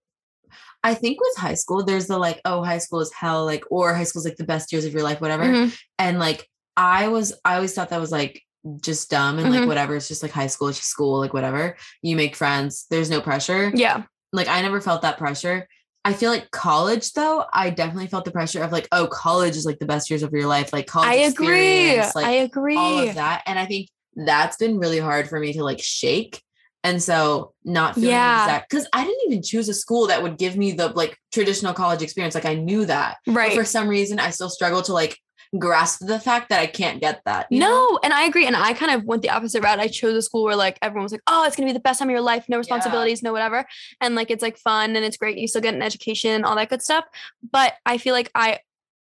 I 0.85 0.95
think 0.95 1.21
with 1.21 1.37
high 1.37 1.55
school, 1.55 1.85
there's 1.85 2.09
the 2.09 2.19
like, 2.19 2.41
oh, 2.45 2.65
high 2.65 2.79
school 2.79 3.01
is 3.01 3.13
hell, 3.13 3.45
like, 3.45 3.65
or 3.71 3.95
high 3.95 4.03
school 4.03 4.21
is 4.21 4.27
like 4.27 4.37
the 4.37 4.45
best 4.45 4.73
years 4.73 4.85
of 4.85 4.93
your 4.93 5.05
life, 5.05 5.21
whatever. 5.21 5.45
Mhm. 5.45 5.79
And 5.99 6.19
like, 6.19 6.49
I 6.77 7.07
was, 7.09 7.33
I 7.45 7.55
always 7.55 7.73
thought 7.73 7.91
that 7.91 8.01
was 8.01 8.11
like 8.11 8.43
just 8.81 9.11
dumb 9.11 9.39
and 9.39 9.51
like 9.51 9.63
Mhm. 9.63 9.67
whatever. 9.67 9.97
It's 9.97 10.09
just 10.09 10.23
like 10.23 10.33
high 10.33 10.47
school, 10.47 10.69
it's 10.69 10.79
just 10.79 10.91
school, 10.91 11.19
like 11.19 11.35
whatever. 11.35 11.77
You 12.03 12.17
make 12.17 12.37
friends, 12.37 12.87
there's 12.91 13.11
no 13.11 13.21
pressure. 13.21 13.73
Yeah. 13.75 14.03
Like, 14.33 14.49
I 14.49 14.63
never 14.63 14.81
felt 14.81 15.03
that 15.03 15.19
pressure. 15.19 15.67
I 16.05 16.13
feel 16.15 16.31
like 16.31 16.51
college, 16.51 17.13
though, 17.13 17.45
I 17.53 17.71
definitely 17.71 18.09
felt 18.09 18.25
the 18.25 18.31
pressure 18.33 18.63
of 18.63 18.73
like, 18.73 18.89
oh, 18.93 19.07
college 19.07 19.57
is 19.57 19.65
like 19.67 19.79
the 19.79 19.87
best 19.87 20.11
years 20.11 20.23
of 20.23 20.33
your 20.33 20.47
life. 20.47 20.73
Like, 20.73 20.87
college 20.87 21.09
I 21.11 21.15
agree. 21.15 21.97
like, 21.99 22.17
I 22.27 22.31
agree. 22.33 22.77
all 22.77 22.99
of 23.09 23.15
that. 23.15 23.43
And 23.47 23.59
I 23.59 23.67
think 23.67 23.89
that's 24.17 24.57
been 24.57 24.79
really 24.79 24.99
hard 24.99 25.29
for 25.29 25.39
me 25.39 25.53
to 25.53 25.63
like 25.65 25.81
shake. 25.81 26.43
And 26.85 27.01
so 27.01 27.55
not 27.65 27.95
feeling 27.95 28.11
Yeah. 28.11 28.43
exact 28.45 28.69
because 28.71 28.89
I 28.93 29.05
didn't 29.05 29.21
even 29.31 29.43
choose 29.43 29.69
a 29.69 29.75
school 29.75 30.09
that 30.09 30.23
would 30.23 30.37
give 30.39 30.57
me 30.57 30.73
the 30.73 30.89
like 30.89 31.17
traditional 31.33 31.73
college 31.73 32.03
experience. 32.03 32.35
Like 32.35 32.45
I 32.45 32.55
knew 32.55 32.85
that. 32.87 33.19
But 33.25 33.35
Right. 33.37 33.55
for 33.55 33.65
some 33.65 33.87
reason 33.89 34.19
I 34.19 34.31
still 34.31 34.51
struggle 34.51 34.83
to 34.83 34.93
like 34.93 35.17
grasp 35.59 36.07
the 36.07 36.19
fact 36.19 36.49
that 36.49 36.61
I 36.61 36.67
can't 36.67 37.01
get 37.01 37.21
that. 37.27 37.47
no, 37.51 37.59
know? 37.59 38.01
and 38.03 38.13
I 38.13 38.25
agree. 38.25 38.47
And 38.47 38.57
I 38.57 38.73
kind 38.73 38.93
of 38.93 39.05
went 39.05 39.23
the 39.23 39.31
opposite 39.31 39.63
route. 39.63 39.79
I 39.79 39.89
chose 39.89 40.17
a 40.17 40.23
school 40.23 40.45
where 40.45 40.57
like 40.57 40.79
everyone 40.81 41.03
was 41.05 41.13
like, 41.13 41.23
oh, 41.27 41.45
it's 41.47 41.57
gonna 41.57 41.69
be 41.69 41.73
the 41.73 41.81
best 41.81 41.99
time 41.99 42.09
of 42.09 42.13
your 42.13 42.21
life, 42.23 42.47
no 42.49 42.59
responsibilities, 42.59 43.23
no 43.23 43.33
whatever. 43.33 43.65
And 44.01 44.15
like 44.15 44.31
it's 44.31 44.43
like 44.43 44.57
fun 44.59 44.97
and 44.97 45.05
it's 45.05 45.17
great. 45.17 45.37
You 45.39 45.47
still 45.49 45.61
get 45.61 45.75
an 45.75 45.83
education, 45.83 46.31
and 46.31 46.45
all 46.45 46.57
that 46.57 46.71
good 46.71 46.83
stuff. 46.83 47.05
But 47.51 47.75
I 47.85 47.99
feel 47.99 48.15
like 48.15 48.31
I 48.35 48.61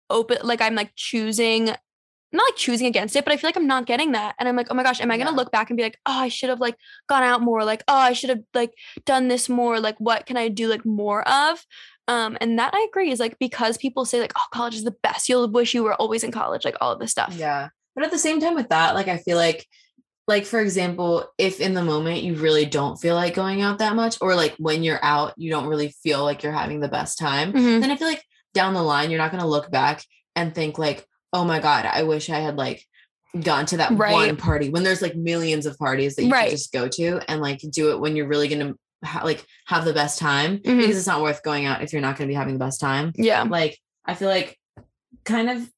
open 0.09 0.39
like 0.43 0.61
I'm 0.61 0.75
like 0.75 0.93
choosing 0.97 1.67
not 2.33 2.45
like 2.49 2.57
choosing 2.57 2.87
against 2.87 3.17
it, 3.17 3.25
but 3.25 3.33
I 3.35 3.37
feel 3.37 3.49
like 3.49 3.57
I'm 3.57 3.67
not 3.67 3.87
getting 3.87 4.13
that. 4.13 4.37
And 4.39 4.49
I'm 4.49 4.55
like, 4.55 4.69
oh 4.71 4.75
my 4.75 4.85
gosh, 4.85 5.01
am 5.01 5.11
I 5.11 5.19
gonna 5.19 5.31
Yeah. 5.31 5.37
look 5.37 5.51
back 5.51 5.69
and 5.69 5.77
be 5.77 5.83
like, 5.83 5.99
oh, 6.07 6.13
I 6.13 6.29
should 6.29 6.49
have 6.49 6.61
like 6.61 6.77
gone 7.09 7.25
out 7.25 7.43
more, 7.43 7.65
like, 7.65 7.83
oh, 7.89 7.97
I 7.97 8.13
should 8.13 8.31
have 8.31 8.43
like 8.55 8.73
done 9.05 9.27
this 9.27 9.49
more, 9.49 9.81
like 9.81 9.97
what 9.99 10.27
can 10.27 10.37
I 10.37 10.49
do 10.49 10.69
like 10.69 10.87
more 10.87 11.27
of? 11.29 11.65
Um, 12.11 12.37
and 12.41 12.59
that 12.59 12.75
I 12.75 12.87
agree 12.91 13.11
is 13.13 13.21
like 13.21 13.39
because 13.39 13.77
people 13.79 14.05
say 14.05 14.21
like, 14.21 14.33
oh, 14.37 14.47
college 14.53 14.75
is 14.75 14.85
the 14.85 14.97
best, 15.03 15.29
you'll 15.29 15.49
wish 15.49 15.75
you 15.75 15.85
were 15.85 15.95
always 15.95 16.25
in 16.25 16.33
college, 16.33 16.65
like 16.65 16.77
all 16.81 16.91
of 16.93 16.99
this 16.99 17.13
stuff. 17.13 17.35
Yeah. 17.37 17.69
But 17.95 18.05
at 18.05 18.11
the 18.11 18.19
same 18.19 18.41
time 18.41 18.55
with 18.55 18.69
that, 18.71 18.95
like 18.95 19.09
I 19.09 19.19
feel 19.19 19.37
like 19.37 19.67
like 20.29 20.45
for 20.45 20.61
example, 20.61 21.27
if 21.39 21.61
in 21.61 21.75
the 21.75 21.83
moment 21.83 22.23
you 22.23 22.35
really 22.35 22.65
don't 22.65 22.97
feel 23.01 23.15
like 23.15 23.35
going 23.35 23.63
out 23.63 23.79
that 23.79 23.97
much, 23.97 24.19
or 24.21 24.35
like 24.35 24.55
when 24.59 24.83
you're 24.83 25.03
out, 25.05 25.35
you 25.37 25.51
don't 25.51 25.67
really 25.67 25.95
feel 26.03 26.23
like 26.25 26.43
you're 26.43 26.53
having 26.53 26.81
the 26.81 26.89
best 26.89 27.19
time, 27.19 27.53
Mhm. 27.53 27.81
then 27.81 27.91
I 27.91 27.97
feel 27.97 28.07
like 28.09 28.25
down 28.55 28.75
the 28.75 28.83
line, 28.83 29.11
you're 29.11 29.19
not 29.19 29.31
gonna 29.33 29.47
look 29.47 29.71
back 29.71 30.03
and 30.37 30.55
think 30.55 30.79
like, 30.79 31.07
oh 31.33 31.45
my 31.45 31.59
God, 31.61 31.85
I 31.85 32.03
wish 32.05 32.29
I 32.31 32.39
had 32.41 32.57
like 32.57 32.85
gone 33.41 33.67
to 33.67 33.77
that 33.77 33.93
Right. 33.97 34.13
one 34.13 34.37
party 34.37 34.69
when 34.71 34.83
there's 34.83 35.03
like 35.03 35.15
millions 35.17 35.65
of 35.67 35.79
parties 35.79 36.17
that 36.17 36.25
you 36.25 36.31
Right. 36.33 36.49
can 36.49 36.57
just 36.59 36.73
go 36.73 36.89
to 36.89 37.21
and 37.29 37.41
like 37.41 37.61
do 37.71 37.91
it 37.93 38.01
when 38.01 38.17
you're 38.17 38.27
really 38.29 38.49
gonna 38.49 38.75
ha- 39.05 39.25
like 39.25 39.45
have 39.67 39.85
the 39.85 39.93
best 39.93 40.19
time 40.19 40.59
Mhm. 40.59 40.79
because 40.81 40.97
it's 40.97 41.07
not 41.07 41.23
worth 41.23 41.43
going 41.43 41.67
out 41.67 41.83
if 41.83 41.93
you're 41.93 42.03
not 42.03 42.17
gonna 42.17 42.29
be 42.29 42.35
having 42.35 42.55
the 42.55 42.65
best 42.65 42.81
time. 42.81 43.13
Yeah. 43.17 43.43
Like 43.43 43.79
I 44.05 44.15
feel 44.15 44.29
like 44.29 44.59
kind 45.25 45.51
of 45.51 45.71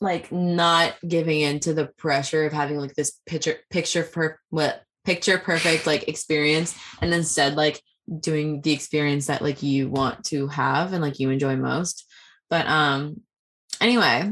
like 0.00 0.32
not 0.32 0.94
giving 1.06 1.40
in 1.40 1.60
to 1.60 1.74
the 1.74 1.86
pressure 1.98 2.44
of 2.46 2.52
having 2.52 2.78
like 2.78 2.94
this 2.94 3.18
picture 3.26 3.56
picture 3.70 4.02
per 4.02 4.38
what 4.48 4.82
picture 5.04 5.38
perfect 5.38 5.86
like 5.86 6.08
experience 6.08 6.74
and 7.00 7.12
instead 7.12 7.54
like 7.56 7.80
doing 8.20 8.60
the 8.62 8.72
experience 8.72 9.26
that 9.26 9.42
like 9.42 9.62
you 9.62 9.88
want 9.88 10.24
to 10.24 10.46
have 10.48 10.92
and 10.92 11.02
like 11.02 11.18
you 11.20 11.30
enjoy 11.30 11.56
most 11.56 12.04
but 12.48 12.66
um 12.66 13.20
anyway 13.80 14.30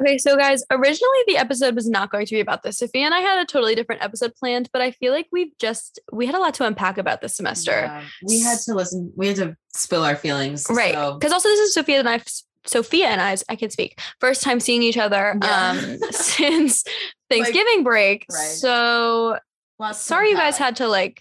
Okay, 0.00 0.16
so 0.16 0.36
guys, 0.36 0.64
originally 0.70 1.18
the 1.26 1.36
episode 1.36 1.74
was 1.74 1.88
not 1.88 2.10
going 2.10 2.24
to 2.26 2.34
be 2.34 2.40
about 2.40 2.62
this. 2.62 2.78
Sophia 2.78 3.04
and 3.04 3.14
I 3.14 3.20
had 3.20 3.42
a 3.42 3.44
totally 3.44 3.74
different 3.74 4.02
episode 4.02 4.34
planned, 4.34 4.70
but 4.72 4.80
I 4.80 4.90
feel 4.90 5.12
like 5.12 5.26
we've 5.30 5.52
just 5.58 6.00
we 6.12 6.24
had 6.26 6.34
a 6.34 6.38
lot 6.38 6.54
to 6.54 6.64
unpack 6.66 6.96
about 6.98 7.20
this 7.20 7.36
semester. 7.36 7.72
yeah, 7.72 8.02
we 8.26 8.40
had 8.40 8.58
to 8.60 8.74
listen 8.74 9.12
we 9.16 9.26
had 9.26 9.36
to 9.36 9.56
spill 9.74 10.02
our 10.02 10.16
feelings 10.16 10.66
Right. 10.70 10.94
so- 10.94 11.14
Because 11.14 11.32
also 11.32 11.48
this 11.48 11.60
is 11.60 11.74
Sophia 11.74 11.98
and 11.98 12.08
I 12.08 12.20
Sophia 12.64 13.08
and 13.08 13.20
I, 13.20 13.36
I 13.48 13.56
can 13.56 13.70
speak. 13.70 14.00
First 14.20 14.42
time 14.42 14.60
seeing 14.60 14.82
each 14.82 14.96
other 14.96 15.36
Yeah. 15.42 15.70
um 15.70 15.98
since 16.10 16.84
Thanksgiving 17.28 17.82
break. 17.84 18.24
Right. 18.32 18.38
So 18.40 19.38
lots 19.78 20.00
sorry 20.00 20.30
you 20.30 20.36
guys 20.36 20.56
had 20.56 20.76
to 20.76 20.88
like 20.88 21.20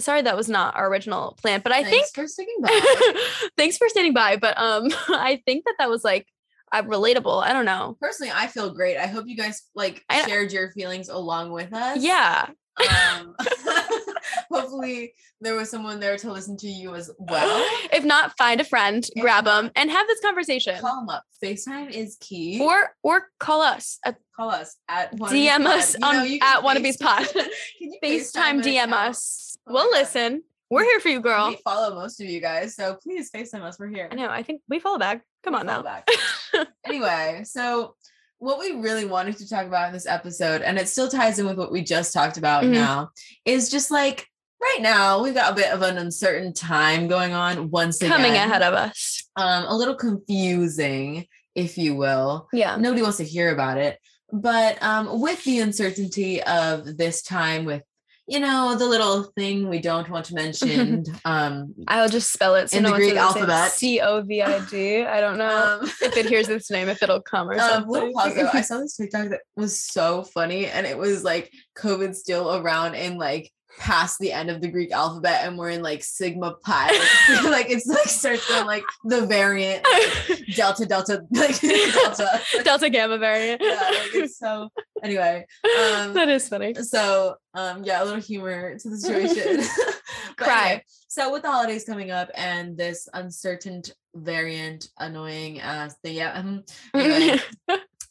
sorry 0.00 0.22
that 0.22 0.36
was 0.36 0.48
not 0.48 0.74
our 0.76 0.88
original 0.88 1.36
plan, 1.40 1.60
but 1.62 1.72
I 1.72 1.82
Thanks 1.84 2.10
think 2.12 2.14
for 2.14 2.26
sticking 2.26 2.56
by 2.60 3.20
thanks 3.56 3.76
for 3.78 3.88
standing 3.88 4.14
by, 4.14 4.36
but 4.36 4.58
um 4.58 4.88
I 5.08 5.40
think 5.46 5.64
that 5.64 5.74
that 5.78 5.88
was 5.90 6.02
like 6.02 6.26
uh, 6.72 6.82
relatable. 6.82 7.42
I 7.42 7.52
don't 7.52 7.64
know. 7.64 7.96
personally 8.00 8.32
i 8.34 8.46
feel 8.46 8.70
great 8.74 8.96
i 8.96 9.06
hope 9.06 9.24
you 9.26 9.36
guys 9.36 9.62
like 9.74 10.04
I- 10.08 10.26
shared 10.26 10.52
your 10.52 10.70
feelings 10.72 11.08
along 11.08 11.50
with 11.52 11.72
us 11.72 11.98
Yeah. 12.02 12.48
um 12.90 13.34
hopefully 14.50 15.14
there 15.40 15.54
was 15.54 15.70
someone 15.70 16.00
there 16.00 16.16
to 16.16 16.32
listen 16.32 16.56
to 16.58 16.66
you 16.66 16.94
as 16.94 17.10
well 17.18 17.64
if 17.92 18.04
not, 18.04 18.36
find 18.36 18.60
a 18.60 18.64
friend, 18.64 19.08
If 19.14 19.22
grab 19.22 19.44
not, 19.44 19.62
them, 19.62 19.70
and 19.76 19.90
have 19.90 20.06
this 20.06 20.20
conversation. 20.20 20.78
call 20.80 21.00
them 21.00 21.08
up 21.08 21.24
facetime 21.42 21.90
is 21.90 22.16
key 22.20 22.60
Or 22.60 22.90
or 23.02 23.28
call 23.38 23.62
us 23.62 23.98
at 24.04 24.16
call 24.36 24.50
us 24.50 24.76
at 24.88 25.16
DM 25.16 25.64
Pod. 25.64 25.66
us 25.66 25.94
You 25.94 26.00
know, 26.00 26.08
on 26.08 26.26
you 26.30 26.38
at 26.42 26.62
Wannabe's 26.62 26.96
Pod. 26.96 27.26
Can 27.32 27.48
you 27.80 27.98
FaceTime 28.02 28.60
us 28.60 28.66
DM 28.66 28.92
us. 28.92 29.58
Oh 29.66 29.72
We'll 29.74 29.90
listen. 29.90 30.42
We're 30.70 30.84
here 30.84 31.00
for 31.00 31.08
you, 31.08 31.20
girl. 31.20 31.48
We 31.48 31.56
follow 31.64 31.94
most 31.94 32.20
of 32.20 32.28
you 32.28 32.40
guys, 32.40 32.74
so 32.76 32.94
please 33.02 33.30
FaceTime 33.30 33.62
us. 33.62 33.78
We're 33.78 33.88
here. 33.88 34.08
I 34.10 34.14
know. 34.14 34.28
I 34.28 34.42
think 34.42 34.60
we 34.68 34.78
follow 34.78 34.98
back. 34.98 35.22
Come 35.42 35.52
We'll 35.54 35.60
on 35.60 35.66
now. 35.66 35.82
back. 35.82 36.06
anyway, 36.84 37.42
so 37.44 37.94
what 38.38 38.58
we 38.58 38.72
really 38.72 39.06
wanted 39.06 39.38
to 39.38 39.48
talk 39.48 39.66
about 39.66 39.86
in 39.88 39.94
this 39.94 40.06
episode, 40.06 40.60
and 40.60 40.78
it 40.78 40.88
still 40.88 41.08
ties 41.08 41.38
in 41.38 41.46
with 41.46 41.56
what 41.56 41.72
we 41.72 41.82
just 41.82 42.12
talked 42.12 42.36
about 42.36 42.64
Mhm. 42.64 42.72
now, 42.72 43.10
is 43.46 43.70
just 43.70 43.90
like 43.90 44.26
right 44.60 44.78
now 44.80 45.22
we've 45.22 45.34
got 45.34 45.52
a 45.52 45.56
bit 45.56 45.72
of 45.72 45.80
an 45.82 45.96
uncertain 45.96 46.52
time 46.52 47.08
going 47.08 47.32
on 47.32 47.70
once 47.70 48.02
again. 48.02 48.10
Coming 48.12 48.32
ahead 48.34 48.62
of 48.62 48.74
us. 48.74 49.26
Um, 49.36 49.64
a 49.68 49.74
little 49.74 49.94
confusing, 49.94 51.26
if 51.54 51.78
you 51.78 51.94
will. 51.94 52.46
Yeah. 52.52 52.76
Nobody 52.76 53.00
wants 53.02 53.16
to 53.18 53.24
hear 53.24 53.52
about 53.52 53.78
it. 53.78 53.98
But 54.30 54.82
um, 54.82 55.20
with 55.22 55.42
the 55.44 55.60
uncertainty 55.60 56.42
of 56.42 56.98
this 56.98 57.22
time, 57.22 57.64
with 57.64 57.82
you 58.28 58.38
know 58.40 58.76
the 58.78 58.86
little 58.86 59.24
thing 59.36 59.68
we 59.68 59.80
don't 59.80 60.08
want 60.10 60.26
to 60.26 60.34
mention, 60.34 61.04
um, 61.24 61.74
I'll 61.88 62.08
just 62.10 62.32
spell 62.32 62.54
it. 62.56 62.70
So 62.70 62.76
In 62.76 62.82
no 62.84 62.90
the 62.90 62.96
Greek 62.96 63.16
alphabet. 63.16 63.72
C 63.72 64.00
O 64.00 64.20
V 64.22 64.42
I 64.42 64.64
D. 64.66 65.02
I 65.04 65.20
don't 65.20 65.38
know 65.38 65.78
um, 65.82 65.88
if 66.02 66.16
it 66.16 66.26
hears 66.26 66.46
this 66.46 66.70
name, 66.70 66.88
if 66.88 67.02
it'll 67.02 67.22
come 67.22 67.48
or 67.48 67.54
Um, 67.54 67.58
something. 67.60 67.90
little 67.90 68.12
pause 68.12 68.34
though. 68.34 68.50
I 68.52 68.60
saw 68.60 68.78
this 68.78 68.96
TikTok 68.96 69.30
that 69.30 69.40
was 69.56 69.80
so 69.80 70.22
funny, 70.24 70.66
and 70.66 70.86
it 70.86 70.98
was 70.98 71.24
like 71.24 71.50
COVID 71.78 72.14
still 72.14 72.54
around 72.54 72.94
in 72.94 73.16
like 73.18 73.50
past 73.78 74.18
the 74.18 74.32
end 74.32 74.50
of 74.50 74.60
the 74.60 74.68
Greek 74.68 74.92
alphabet, 74.92 75.42
and 75.44 75.58
we're 75.58 75.70
in 75.70 75.82
like 75.82 76.02
Sigma 76.02 76.54
Pi. 76.64 76.86
Like, 77.44 77.66
it's 77.70 77.86
like 77.86 78.06
starts 78.08 78.50
on 78.52 78.66
like 78.66 78.84
the 79.04 79.26
variant 79.26 79.84
like, 79.84 80.46
Delta 80.56 80.86
Delta 80.86 81.22
like 81.30 81.60
Delta. 81.60 82.40
Delta 82.64 82.90
Gamma 82.90 83.18
variant. 83.18 83.60
yeah, 83.62 83.74
like 83.90 84.14
it's 84.14 84.38
so. 84.38 84.68
Anyway, 85.02 85.46
um, 85.64 86.14
that 86.14 86.28
is 86.28 86.48
funny. 86.48 86.74
so 86.74 87.36
um, 87.54 87.84
yeah, 87.84 88.02
a 88.02 88.04
little 88.04 88.20
humor 88.20 88.78
to 88.78 88.90
the 88.90 88.96
situation. 88.98 89.62
Cry. 90.36 90.66
anyway, 90.66 90.84
so 91.08 91.32
with 91.32 91.42
the 91.42 91.50
holidays 91.50 91.84
coming 91.84 92.10
up 92.10 92.30
and 92.34 92.76
this 92.76 93.08
uncertain 93.14 93.82
variant, 94.14 94.88
annoying 94.98 95.60
ass 95.60 95.96
thing, 96.02 96.16
yeah. 96.16 96.40
mhm. 96.42 96.68
Anyway, 96.94 97.40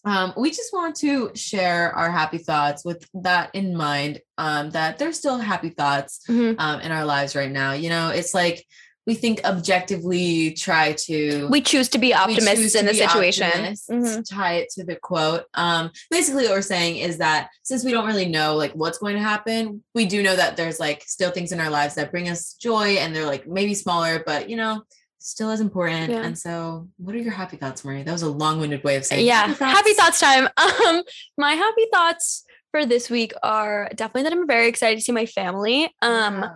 um, 0.07 0.33
we 0.37 0.49
just 0.51 0.71
want 0.73 0.95
to 0.97 1.31
share 1.35 1.93
our 1.93 2.09
happy 2.09 2.37
thoughts 2.37 2.85
with 2.85 3.05
that 3.13 3.53
in 3.53 3.75
mind. 3.75 4.21
Um, 4.37 4.69
that 4.71 4.97
there's 4.99 5.17
still 5.17 5.37
happy 5.37 5.69
thoughts 5.69 6.21
Mhm. 6.29 6.55
um 6.59 6.79
in 6.81 6.91
our 6.91 7.05
lives 7.05 7.35
right 7.35 7.51
now. 7.51 7.73
You 7.73 7.89
know, 7.89 8.09
it's 8.09 8.33
like 8.33 8.65
we 9.05 9.15
think 9.15 9.39
objectively 9.45 10.51
try 10.51 10.91
to 11.07 11.47
We 11.49 11.61
choose 11.61 11.87
to 11.89 11.97
be 11.97 12.13
optimists 12.13 12.75
in 12.75 12.85
the 12.85 12.91
be 12.91 12.97
situation. 12.97 13.51
Mhm. 13.89 14.29
Tie 14.29 14.55
it 14.55 14.69
to 14.75 14.83
the 14.83 14.97
quote. 14.97 15.43
Um, 15.53 15.91
basically, 16.11 16.43
what 16.43 16.51
we're 16.51 16.61
saying 16.61 16.97
is 16.97 17.17
that 17.19 17.49
since 17.63 17.83
we 17.85 17.91
don't 17.91 18.05
really 18.05 18.25
know 18.27 18.55
like 18.55 18.73
what's 18.73 18.97
going 18.97 19.15
to 19.15 19.21
happen, 19.21 19.83
we 19.95 20.05
do 20.05 20.21
know 20.23 20.35
that 20.35 20.57
there's 20.57 20.79
like 20.79 21.03
still 21.05 21.31
things 21.31 21.51
in 21.53 21.59
our 21.61 21.69
lives 21.69 21.95
that 21.95 22.11
bring 22.11 22.27
us 22.29 22.53
joy, 22.53 22.97
and 23.01 23.15
they're 23.15 23.25
like 23.25 23.47
maybe 23.47 23.73
smaller, 23.73 24.23
but 24.25 24.49
you 24.49 24.57
know, 24.57 24.83
still 25.19 25.49
as 25.49 25.60
important. 25.60 26.12
Yeah. 26.12 26.23
And 26.23 26.38
so, 26.38 26.88
what 26.97 27.15
are 27.15 27.19
your 27.19 27.34
happy 27.34 27.58
thoughts, 27.58 27.84
Marie? 27.84 28.03
That 28.03 28.12
was 28.12 28.21
a 28.21 28.30
long-winded 28.30 28.84
way 28.84 28.95
of 28.95 29.06
saying 29.06 29.25
yeah 29.25 29.47
happy 29.47 29.93
thoughts 29.93 30.19
time 30.19 30.47
um 30.58 31.03
my 31.38 31.53
happy 31.53 31.86
thoughts 31.91 32.45
for 32.71 32.86
this 32.86 33.10
week 33.10 33.34
are 33.43 33.89
definitely 33.95 34.23
that 34.23 34.34
I'm 34.34 34.47
very 34.47 34.67
excited 34.67 34.97
to 34.97 35.01
see 35.01 35.12
my 35.12 35.25
family. 35.25 35.93
Um, 36.01 36.41
Yeah. 36.41 36.56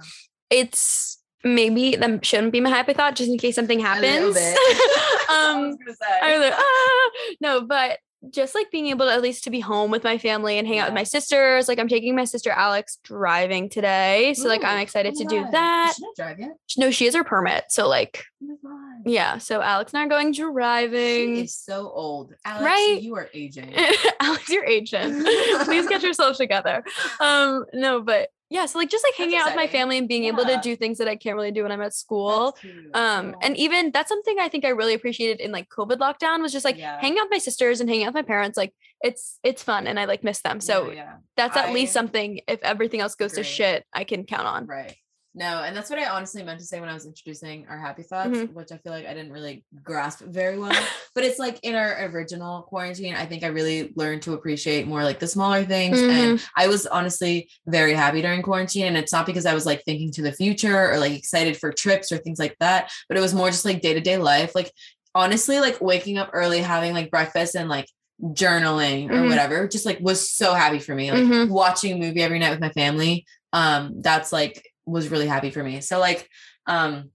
it's 0.50 1.20
maybe 1.44 1.96
that 1.96 2.24
shouldn't 2.24 2.52
be 2.52 2.62
my 2.62 2.70
happy 2.70 2.94
thought 2.94 3.16
just 3.16 3.32
in 3.32 3.38
case 3.38 3.56
something 3.56 3.80
happens. 3.80 4.38
um. 5.30 5.78
I 6.22 6.38
was 6.38 6.42
like, 6.42 6.54
ah! 6.56 7.10
no, 7.40 7.62
but 7.62 8.00
just 8.30 8.54
like 8.54 8.70
being 8.70 8.88
able 8.88 9.08
to 9.08 9.12
at 9.12 9.22
least 9.22 9.46
to 9.46 9.50
be 9.50 9.60
home 9.60 9.90
with 9.90 10.04
my 10.04 10.20
family 10.20 10.60
and 10.60 10.68
hang 10.68 10.78
out 10.78 10.88
with 10.88 10.94
my 10.94 11.04
sisters. 11.04 11.68
Like 11.68 11.80
I'm 11.80 11.88
taking 11.88 12.16
my 12.16 12.26
sister 12.26 12.52
Alex 12.52 13.00
driving 13.04 13.70
today, 13.70 14.36
so 14.36 14.48
like 14.48 14.64
I'm 14.64 14.80
excited 14.80 15.14
oh 15.16 15.20
to 15.20 15.26
do 15.26 15.48
that. 15.52 15.88
Does 15.88 15.96
she 15.96 16.04
not 16.04 16.16
drive 16.16 16.40
yet? 16.40 16.58
No, 16.78 16.92
she 16.92 17.06
has 17.06 17.16
her 17.16 17.24
permit, 17.24 17.66
so 17.70 17.88
like 17.88 18.24
Oh 18.44 18.80
yeah. 19.06 19.38
So 19.38 19.62
Alex 19.62 19.94
and 19.94 20.02
I 20.02 20.06
are 20.06 20.10
going 20.10 20.34
She 20.34 20.42
driving. 20.42 21.38
is 21.38 21.56
so 21.56 21.90
old. 21.94 22.34
Alex, 22.46 22.64
Right? 22.66 23.00
you 23.02 23.16
are 23.16 23.30
aging. 23.34 23.74
Alex, 24.20 24.50
you're 24.50 24.66
Asian. 24.66 25.24
Please 25.66 25.88
get 25.88 26.02
yourself 26.04 26.38
together. 26.38 26.84
Um, 27.20 27.66
no, 27.74 28.02
but 28.02 28.30
yeah, 28.50 28.66
so 28.66 28.80
like 28.80 28.90
just 28.90 29.06
like 29.06 29.14
hanging 29.16 29.38
out 29.38 29.46
with 29.46 29.56
my 29.56 29.68
family 29.68 29.98
and 29.98 30.10
being 30.10 30.26
able 30.26 30.44
to 30.44 30.60
do 30.62 30.76
things 30.76 30.98
that 30.98 31.08
I 31.08 31.16
can't 31.16 31.38
really 31.38 31.52
do 31.52 31.64
when 31.64 31.72
I'm 31.72 31.82
at 31.82 31.94
school. 31.94 32.58
Um, 32.94 33.34
and 33.42 33.56
even 33.56 33.92
that's 33.94 34.10
something 34.10 34.36
I 34.40 34.50
think 34.50 34.66
I 34.66 34.70
really 34.70 34.94
appreciated 34.94 35.40
in 35.40 35.54
like 35.54 35.70
COVID 35.70 35.98
lockdown 36.00 36.42
was 36.42 36.52
just 36.52 36.66
like 36.66 36.78
Yeah. 36.78 37.00
hanging 37.00 37.20
out 37.20 37.26
with 37.26 37.32
my 37.32 37.38
sisters 37.38 37.80
and 37.80 37.90
hanging 37.90 38.06
out 38.06 38.10
with 38.14 38.16
my 38.26 38.28
parents. 38.28 38.58
Like 38.58 38.74
it's 39.02 39.40
it's 39.44 39.64
fun 39.64 39.88
and 39.88 39.98
I 39.98 40.04
like 40.06 40.24
miss 40.24 40.42
them. 40.42 40.60
So 40.60 40.88
Yeah, 40.88 40.94
yeah. 40.94 41.14
that's 41.38 41.56
at 41.56 41.72
least 41.74 41.94
something 41.94 42.42
if 42.48 42.62
everything 42.62 43.00
else 43.00 43.16
goes 43.16 43.34
to 43.34 43.44
shit, 43.44 43.86
I 43.94 44.04
can 44.04 44.26
count 44.26 44.48
on. 44.48 44.66
Right. 44.66 44.98
No, 45.34 45.64
and 45.64 45.74
that's 45.76 45.90
what 45.90 45.98
I 45.98 46.10
honestly 46.10 46.44
meant 46.44 46.60
to 46.60 46.66
say 46.66 46.82
when 46.82 46.90
I 46.90 46.94
was 46.94 47.06
introducing 47.06 47.66
our 47.70 47.78
happy 47.78 48.04
thoughts, 48.04 48.32
Mhm. 48.38 48.54
which 48.54 48.74
I 48.74 48.78
feel 48.80 48.92
like 48.92 49.06
I 49.06 49.14
didn't 49.14 49.32
really 49.32 49.64
grasp 49.82 50.20
very 50.26 50.60
well. 50.60 50.72
but 51.16 51.24
it's 51.24 51.40
like 51.40 51.58
in 51.64 51.74
our 51.74 52.04
original 52.08 52.64
quarantine, 52.64 53.16
I 53.16 53.26
think 53.26 53.44
I 53.44 53.48
really 53.48 53.94
learned 53.96 54.24
to 54.24 54.34
appreciate 54.34 54.88
more 54.88 55.04
like 55.06 55.20
the 55.20 55.28
smaller 55.28 55.64
things. 55.64 56.02
And 56.02 56.38
Mm-hmm. 56.38 56.46
I 56.58 56.68
was 56.68 56.86
honestly 56.86 57.50
very 57.66 57.94
happy 57.94 58.22
during 58.22 58.42
quarantine. 58.42 58.88
And 58.88 58.98
it's 58.98 59.14
not 59.14 59.26
because 59.26 59.46
I 59.46 59.54
was 59.54 59.66
like 59.66 59.84
thinking 59.86 60.12
to 60.14 60.22
the 60.22 60.34
future 60.34 60.92
or 60.92 61.00
like 61.00 61.14
excited 61.14 61.56
for 61.58 61.72
trips 61.72 62.12
or 62.12 62.18
things 62.18 62.38
like 62.38 62.58
that, 62.60 62.92
but 63.08 63.18
it 63.18 63.22
was 63.22 63.34
more 63.34 63.50
just 63.52 63.64
like 63.64 63.82
day 63.82 63.94
to 63.94 64.02
day 64.02 64.18
life. 64.18 64.54
Like 64.54 64.72
honestly, 65.16 65.62
like 65.62 65.80
waking 65.80 66.18
up 66.18 66.30
early, 66.34 66.60
having 66.60 66.94
like 66.94 67.10
breakfast 67.10 67.56
and 67.56 67.70
like 67.70 67.88
journaling 68.22 69.10
or 69.10 69.16
Mhm. 69.16 69.30
whatever, 69.30 69.68
just 69.68 69.86
like 69.86 70.00
was 70.02 70.30
so 70.30 70.54
happy 70.54 70.80
for 70.80 70.94
me. 70.94 71.10
Like 71.12 71.24
Mhm. 71.24 71.50
watching 71.50 71.94
a 71.94 71.98
movie 71.98 72.22
every 72.22 72.38
night 72.40 72.52
with 72.52 72.60
my 72.60 72.70
family. 72.72 73.26
Um, 73.54 74.02
that's 74.02 74.32
like 74.32 74.66
was 74.86 75.10
really 75.10 75.28
happy 75.28 75.52
for 75.52 75.64
me. 75.64 75.82
So 75.82 76.00
like 76.00 76.28
um 76.68 77.12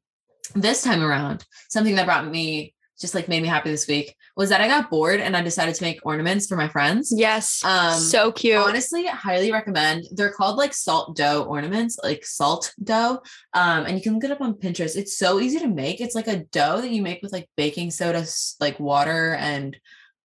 this 0.55 0.83
time 0.83 1.03
around, 1.03 1.45
something 1.69 1.97
that 1.97 2.07
brought 2.07 2.27
me 2.29 2.75
just 3.01 3.15
like 3.15 3.29
made 3.29 3.43
me 3.43 3.49
happy 3.49 3.71
this 3.71 3.87
week 3.87 4.15
was 4.37 4.49
that 4.51 4.61
I 4.61 4.69
got 4.69 4.91
bored 4.91 5.21
and 5.21 5.37
I 5.37 5.43
decided 5.43 5.75
to 5.75 5.83
make 5.83 6.01
ornaments 6.05 6.47
for 6.47 6.57
my 6.57 6.69
friends. 6.69 7.13
Yes. 7.15 7.63
Um, 7.65 7.99
so 7.99 8.33
cute. 8.33 8.57
Honestly, 8.57 9.07
highly 9.07 9.53
recommend. 9.53 10.05
They're 10.13 10.33
called 10.33 10.57
like 10.57 10.73
salt 10.73 11.17
dough 11.17 11.45
ornaments, 11.45 11.99
like 12.03 12.25
salt 12.25 12.73
dough. 12.83 13.23
Um, 13.53 13.87
and 13.87 13.97
you 13.97 14.03
can 14.03 14.15
look 14.15 14.25
it 14.25 14.31
up 14.31 14.41
on 14.41 14.55
Pinterest. 14.55 14.97
It's 14.97 15.19
so 15.19 15.41
easy 15.41 15.59
to 15.59 15.69
make. 15.69 16.01
It's 16.01 16.15
like 16.15 16.29
a 16.29 16.45
dough 16.45 16.81
that 16.81 16.91
you 16.91 17.03
make 17.03 17.23
with 17.23 17.33
like 17.33 17.49
baking 17.57 17.91
soda, 17.91 18.25
like 18.61 18.81
water 18.81 19.35
and 19.35 19.77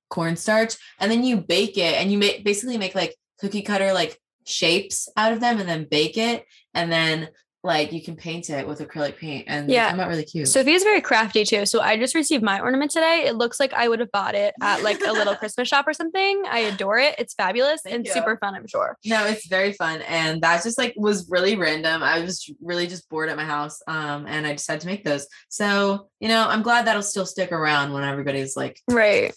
cornstarch, 0.10 0.76
and 1.00 1.12
then 1.12 1.24
you 1.24 1.38
bake 1.38 1.78
it 1.78 1.96
and 1.96 2.12
you 2.12 2.18
make 2.18 2.44
basically 2.44 2.78
make 2.78 2.96
like 2.96 3.16
cookie 3.40 3.62
cutter 3.62 3.94
like 3.94 4.18
shapes 4.46 5.08
out 5.16 5.34
of 5.34 5.40
them 5.40 5.60
and 5.60 5.70
then 5.70 5.88
bake 5.90 6.18
it 6.18 6.46
and 6.74 6.92
then 6.92 7.30
like 7.64 7.92
you 7.94 8.02
can 8.02 8.16
paint 8.16 8.50
it 8.50 8.68
with 8.68 8.80
acrylic 8.80 9.18
paint 9.18 9.46
and 9.48 9.70
Yeah. 9.70 9.92
come 9.92 10.00
out 10.00 10.08
really 10.10 10.24
cute. 10.24 10.48
Sophia's 10.48 10.82
very 10.82 11.00
crafty 11.00 11.46
too. 11.46 11.68
So 11.68 11.80
I 11.80 11.96
just 11.96 12.16
received 12.16 12.44
my 12.44 12.60
ornament 12.60 12.90
today. 12.90 13.26
It 13.28 13.36
looks 13.36 13.60
like 13.60 13.72
I 13.72 13.88
would 13.88 14.00
have 14.00 14.12
bought 14.12 14.34
it 14.34 14.56
at 14.64 14.82
like 14.82 15.00
a 15.06 15.12
little 15.12 15.36
Christmas 15.42 15.68
shop 15.68 15.88
or 15.88 15.94
something. 15.94 16.42
I 16.50 16.62
adore 16.62 16.98
it. 16.98 17.14
It's 17.20 17.36
fabulous 17.36 17.82
Thank 17.84 17.96
and 17.98 18.06
you. 18.08 18.14
super 18.14 18.36
fun, 18.38 18.56
I'm 18.56 18.66
sure. 18.66 18.98
No, 19.06 19.28
it's 19.28 19.46
very 19.46 19.74
fun. 19.74 20.02
And 20.10 20.42
that 20.42 20.64
just 20.64 20.80
like 20.80 20.96
was 20.98 21.30
really 21.30 21.56
random. 21.56 22.02
I 22.02 22.22
was 22.22 22.50
really 22.64 22.88
just 22.88 23.08
bored 23.10 23.30
at 23.30 23.38
my 23.38 23.46
house. 23.46 23.80
Um, 23.86 24.26
and 24.26 24.48
I 24.48 24.54
decided 24.54 24.82
to 24.82 24.88
make 24.88 25.04
those. 25.04 25.28
So, 25.50 26.08
you 26.20 26.30
know, 26.30 26.48
I'm 26.50 26.64
glad 26.64 26.88
that'll 26.88 27.04
still 27.04 27.28
stick 27.28 27.52
around 27.52 27.94
when 27.94 28.04
everybody's 28.04 28.58
like 28.58 28.80
Right. 28.90 29.36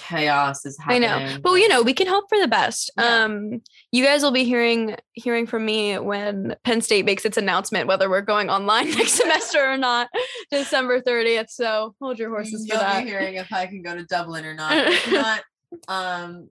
Chaos 0.00 0.64
is 0.66 0.78
happening. 0.78 1.08
I 1.08 1.26
know. 1.34 1.38
But 1.42 1.54
you 1.54 1.68
know, 1.68 1.82
we 1.82 1.92
can 1.92 2.06
hope 2.06 2.24
for 2.28 2.40
the 2.40 2.48
best. 2.48 2.90
Yeah. 2.96 3.24
Um 3.24 3.62
you 3.92 4.04
guys 4.04 4.22
will 4.22 4.30
be 4.32 4.44
hearing 4.44 4.96
hearing 5.12 5.46
from 5.46 5.64
me 5.64 5.98
when 5.98 6.56
Penn 6.64 6.80
State 6.80 7.04
makes 7.04 7.24
its 7.24 7.36
announcement 7.36 7.86
whether 7.86 8.08
we're 8.08 8.20
going 8.20 8.50
online 8.50 8.90
next 8.96 9.12
semester 9.12 9.64
or 9.64 9.76
not, 9.76 10.08
December 10.50 11.00
30th. 11.00 11.50
So 11.50 11.94
hold 12.00 12.18
your 12.18 12.30
horses 12.30 12.66
for 12.66 12.74
You'll 12.74 12.82
that. 12.82 13.04
be 13.04 13.10
hearing 13.10 13.34
if 13.34 13.52
I 13.52 13.66
can 13.66 13.82
go 13.82 13.94
to 13.94 14.04
Dublin 14.04 14.44
or 14.44 14.54
not. 14.54 14.72
If 14.72 15.12
not, 15.12 15.42
um, 15.88 16.48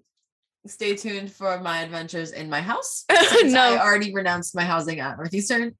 stay 0.68 0.96
tuned 0.96 1.32
for 1.32 1.60
my 1.62 1.82
adventures 1.82 2.32
in 2.32 2.50
my 2.50 2.62
house. 2.62 3.06
No. 3.44 3.60
I 3.60 3.80
already 3.82 4.14
renounced 4.14 4.54
my 4.56 4.64
housing 4.64 5.00
at 5.00 5.18
Northeastern. 5.18 5.76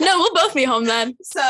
No, 0.00 0.18
we'll 0.18 0.34
both 0.34 0.54
be 0.54 0.64
home 0.64 0.84
then. 0.84 1.16
so 1.22 1.40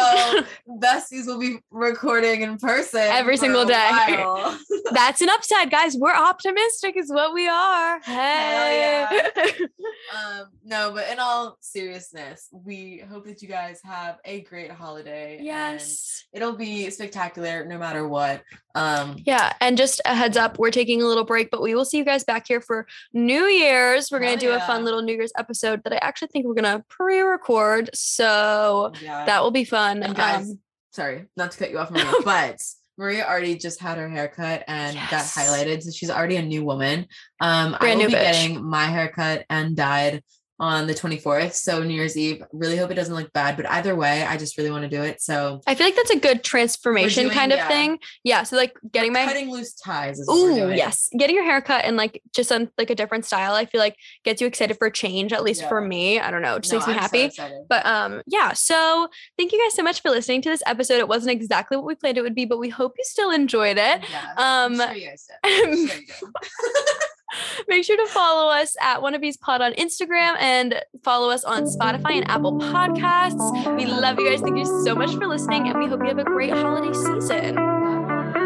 besties 0.82 1.26
will 1.26 1.38
be 1.38 1.58
recording 1.70 2.42
in 2.42 2.58
person 2.58 3.00
Every 3.00 3.37
single 3.37 3.64
day. 3.64 3.90
That's 4.92 5.20
an 5.20 5.30
upside, 5.30 5.70
guys. 5.70 5.96
We're 5.96 6.14
optimistic, 6.14 6.96
is 6.96 7.10
what 7.10 7.34
we 7.34 7.48
are. 7.48 8.00
Hey. 8.00 9.04
yeah. 9.04 9.44
um 10.16 10.46
no 10.64 10.92
but 10.92 11.10
in 11.10 11.18
all 11.18 11.56
seriousness 11.60 12.48
we 12.52 13.02
hope 13.10 13.24
that 13.26 13.42
you 13.42 13.48
guys 13.48 13.80
have 13.84 14.18
a 14.24 14.42
great 14.42 14.70
holiday 14.70 15.38
yes. 15.40 16.24
it'll 16.32 16.56
be 16.56 16.90
spectacular 16.90 17.64
no 17.64 17.78
matter 17.78 18.06
what 18.06 18.42
um 18.74 19.16
Yeah. 19.24 19.52
And 19.60 19.76
just 19.76 20.00
a 20.04 20.14
heads 20.14 20.37
up, 20.37 20.58
we're 20.58 20.70
taking 20.70 21.00
a 21.00 21.06
little 21.06 21.24
break, 21.24 21.50
but 21.50 21.62
we 21.62 21.74
will 21.74 21.84
see 21.84 21.98
you 21.98 22.04
guys 22.04 22.24
back 22.24 22.46
here 22.48 22.60
for 22.60 22.87
New 23.12 23.44
Year's. 23.44 24.10
We're 24.10 24.20
gonna 24.20 24.37
do 24.37 24.50
a 24.50 24.60
fun 24.60 24.84
little 24.84 25.02
New 25.02 25.14
Year's 25.14 25.32
episode 25.38 25.82
that 25.84 25.92
I 25.92 25.98
actually 26.02 26.28
think 26.28 26.46
we're 26.46 26.54
going 26.54 26.78
to 26.78 26.84
pre 26.88 27.20
record. 27.20 27.90
So 28.14 28.92
yeah 29.03 29.24
that 29.27 29.42
will 29.42 29.50
be 29.50 29.64
fun. 29.64 30.03
and 30.03 30.14
guys 30.14 30.50
Um, 30.50 30.59
sorry 30.92 31.27
not 31.37 31.50
to 31.53 31.59
cut 31.59 31.70
you 31.70 31.79
off 31.79 31.90
Maria, 31.94 32.12
but 32.24 32.61
Maria 32.96 33.24
already 33.27 33.57
just 33.57 33.81
had 33.81 33.98
her 33.98 34.09
haircut 34.09 34.62
and 34.68 34.94
got 35.11 35.24
highlighted 35.24 35.83
so 35.83 35.90
she's 35.90 36.11
already 36.11 36.37
a 36.37 36.42
new 36.42 36.64
woman 36.64 37.07
um 37.40 37.74
I 37.74 37.79
Brand 37.79 37.98
will 37.98 38.07
new 38.07 38.09
be 38.11 38.14
bitch. 38.14 38.33
getting 38.33 38.64
my 38.64 38.85
haircut 38.85 39.44
and 39.50 39.77
dyed 39.77 40.22
on 40.60 40.86
the 40.86 40.94
24th 40.94 41.54
so 41.54 41.82
New 41.82 41.94
Year's 41.94 42.16
Eve 42.16 42.42
really 42.52 42.76
hope 42.76 42.90
it 42.90 42.94
doesn't 42.94 43.14
look 43.14 43.32
bad 43.32 43.56
but 43.56 43.68
either 43.70 43.94
way 43.96 44.22
I 44.22 44.36
just 44.36 44.56
really 44.56 44.70
want 44.70 44.82
to 44.84 44.88
do 44.88 45.02
it 45.02 45.20
so 45.20 45.60
I 45.66 45.74
feel 45.74 45.86
like 45.86 45.96
that's 45.96 46.10
a 46.10 46.18
good 46.18 46.44
transformation 46.44 47.24
doing- 47.24 47.34
kind 47.36 47.52
of 47.52 47.58
yeah. 47.58 47.68
thing. 47.68 47.98
Yeah. 48.22 48.42
So, 48.44 48.56
like 48.56 48.76
getting 48.92 49.12
my. 49.12 49.24
cutting 49.24 49.50
loose 49.50 49.74
ties 49.74 50.18
is 50.18 50.28
Ooh, 50.28 50.72
yes. 50.72 51.08
Getting 51.18 51.34
your 51.36 51.44
hair 51.44 51.60
cut 51.60 51.84
and 51.84 51.96
like 51.96 52.22
just 52.34 52.52
on 52.52 52.70
like 52.78 52.90
a 52.90 52.94
different 52.94 53.24
style, 53.24 53.54
I 53.54 53.64
feel 53.64 53.80
like 53.80 53.96
gets 54.24 54.40
you 54.40 54.46
excited 54.46 54.76
for 54.78 54.90
change, 54.90 55.32
at 55.32 55.42
least 55.42 55.66
for 55.68 55.80
me. 55.80 56.20
I 56.20 56.30
don't 56.30 56.42
know. 56.42 56.56
It 56.56 56.62
just 56.62 56.72
No, 56.72 56.78
makes 56.78 56.86
me 56.88 56.94
I'm 56.94 56.98
happy. 57.00 57.20
excited. 57.22 57.62
But 57.68 57.84
um, 57.86 58.22
yeah. 58.26 58.52
So 58.52 59.08
thank 59.38 59.52
you 59.52 59.60
guys 59.64 59.74
so 59.74 59.82
much 59.82 60.02
for 60.02 60.10
listening 60.10 60.42
to 60.42 60.50
this 60.50 60.62
episode. 60.66 60.98
It 60.98 61.08
wasn't 61.08 61.32
exactly 61.32 61.76
what 61.76 61.86
we 61.86 61.94
planned 61.94 62.18
it 62.18 62.22
would 62.22 62.34
be, 62.34 62.44
but 62.44 62.58
we 62.58 62.68
hope 62.68 62.94
you 62.96 63.04
still 63.04 63.30
enjoyed 63.30 63.76
it. 63.78 64.02
Yeah, 64.10 64.34
Um, 64.36 64.76
sure 64.76 64.92
you 64.92 65.08
guys 65.08 65.26
did. 65.44 65.64
Sure 65.64 65.74
you 65.74 65.88
did. 65.88 66.04
Make 67.68 67.85
sure 67.85 67.97
to 67.97 68.07
follow 68.12 68.51
us 68.51 68.77
at 68.81 69.01
Wannabes 69.01 69.40
Pod 69.40 69.61
on 69.61 69.73
Instagram 69.75 70.37
and 70.38 70.83
follow 71.03 71.31
us 71.31 71.44
on 71.44 71.64
Spotify 71.64 72.12
and 72.12 72.29
Apple 72.31 72.59
Podcasts. 72.59 73.77
We 73.77 73.87
love 73.87 74.18
you 74.18 74.29
guys. 74.29 74.40
Thank 74.40 74.59
you 74.59 74.85
so 74.85 74.94
much 74.94 75.14
for 75.14 75.27
listening, 75.27 75.68
and 75.68 75.79
we 75.79 75.87
hope 75.87 76.01
you 76.01 76.09
have 76.09 76.18
a 76.18 76.25
great 76.25 76.51
holiday 76.53 76.92
season. 76.92 77.55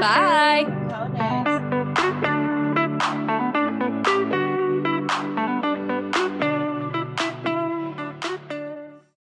Bye. 0.00 0.66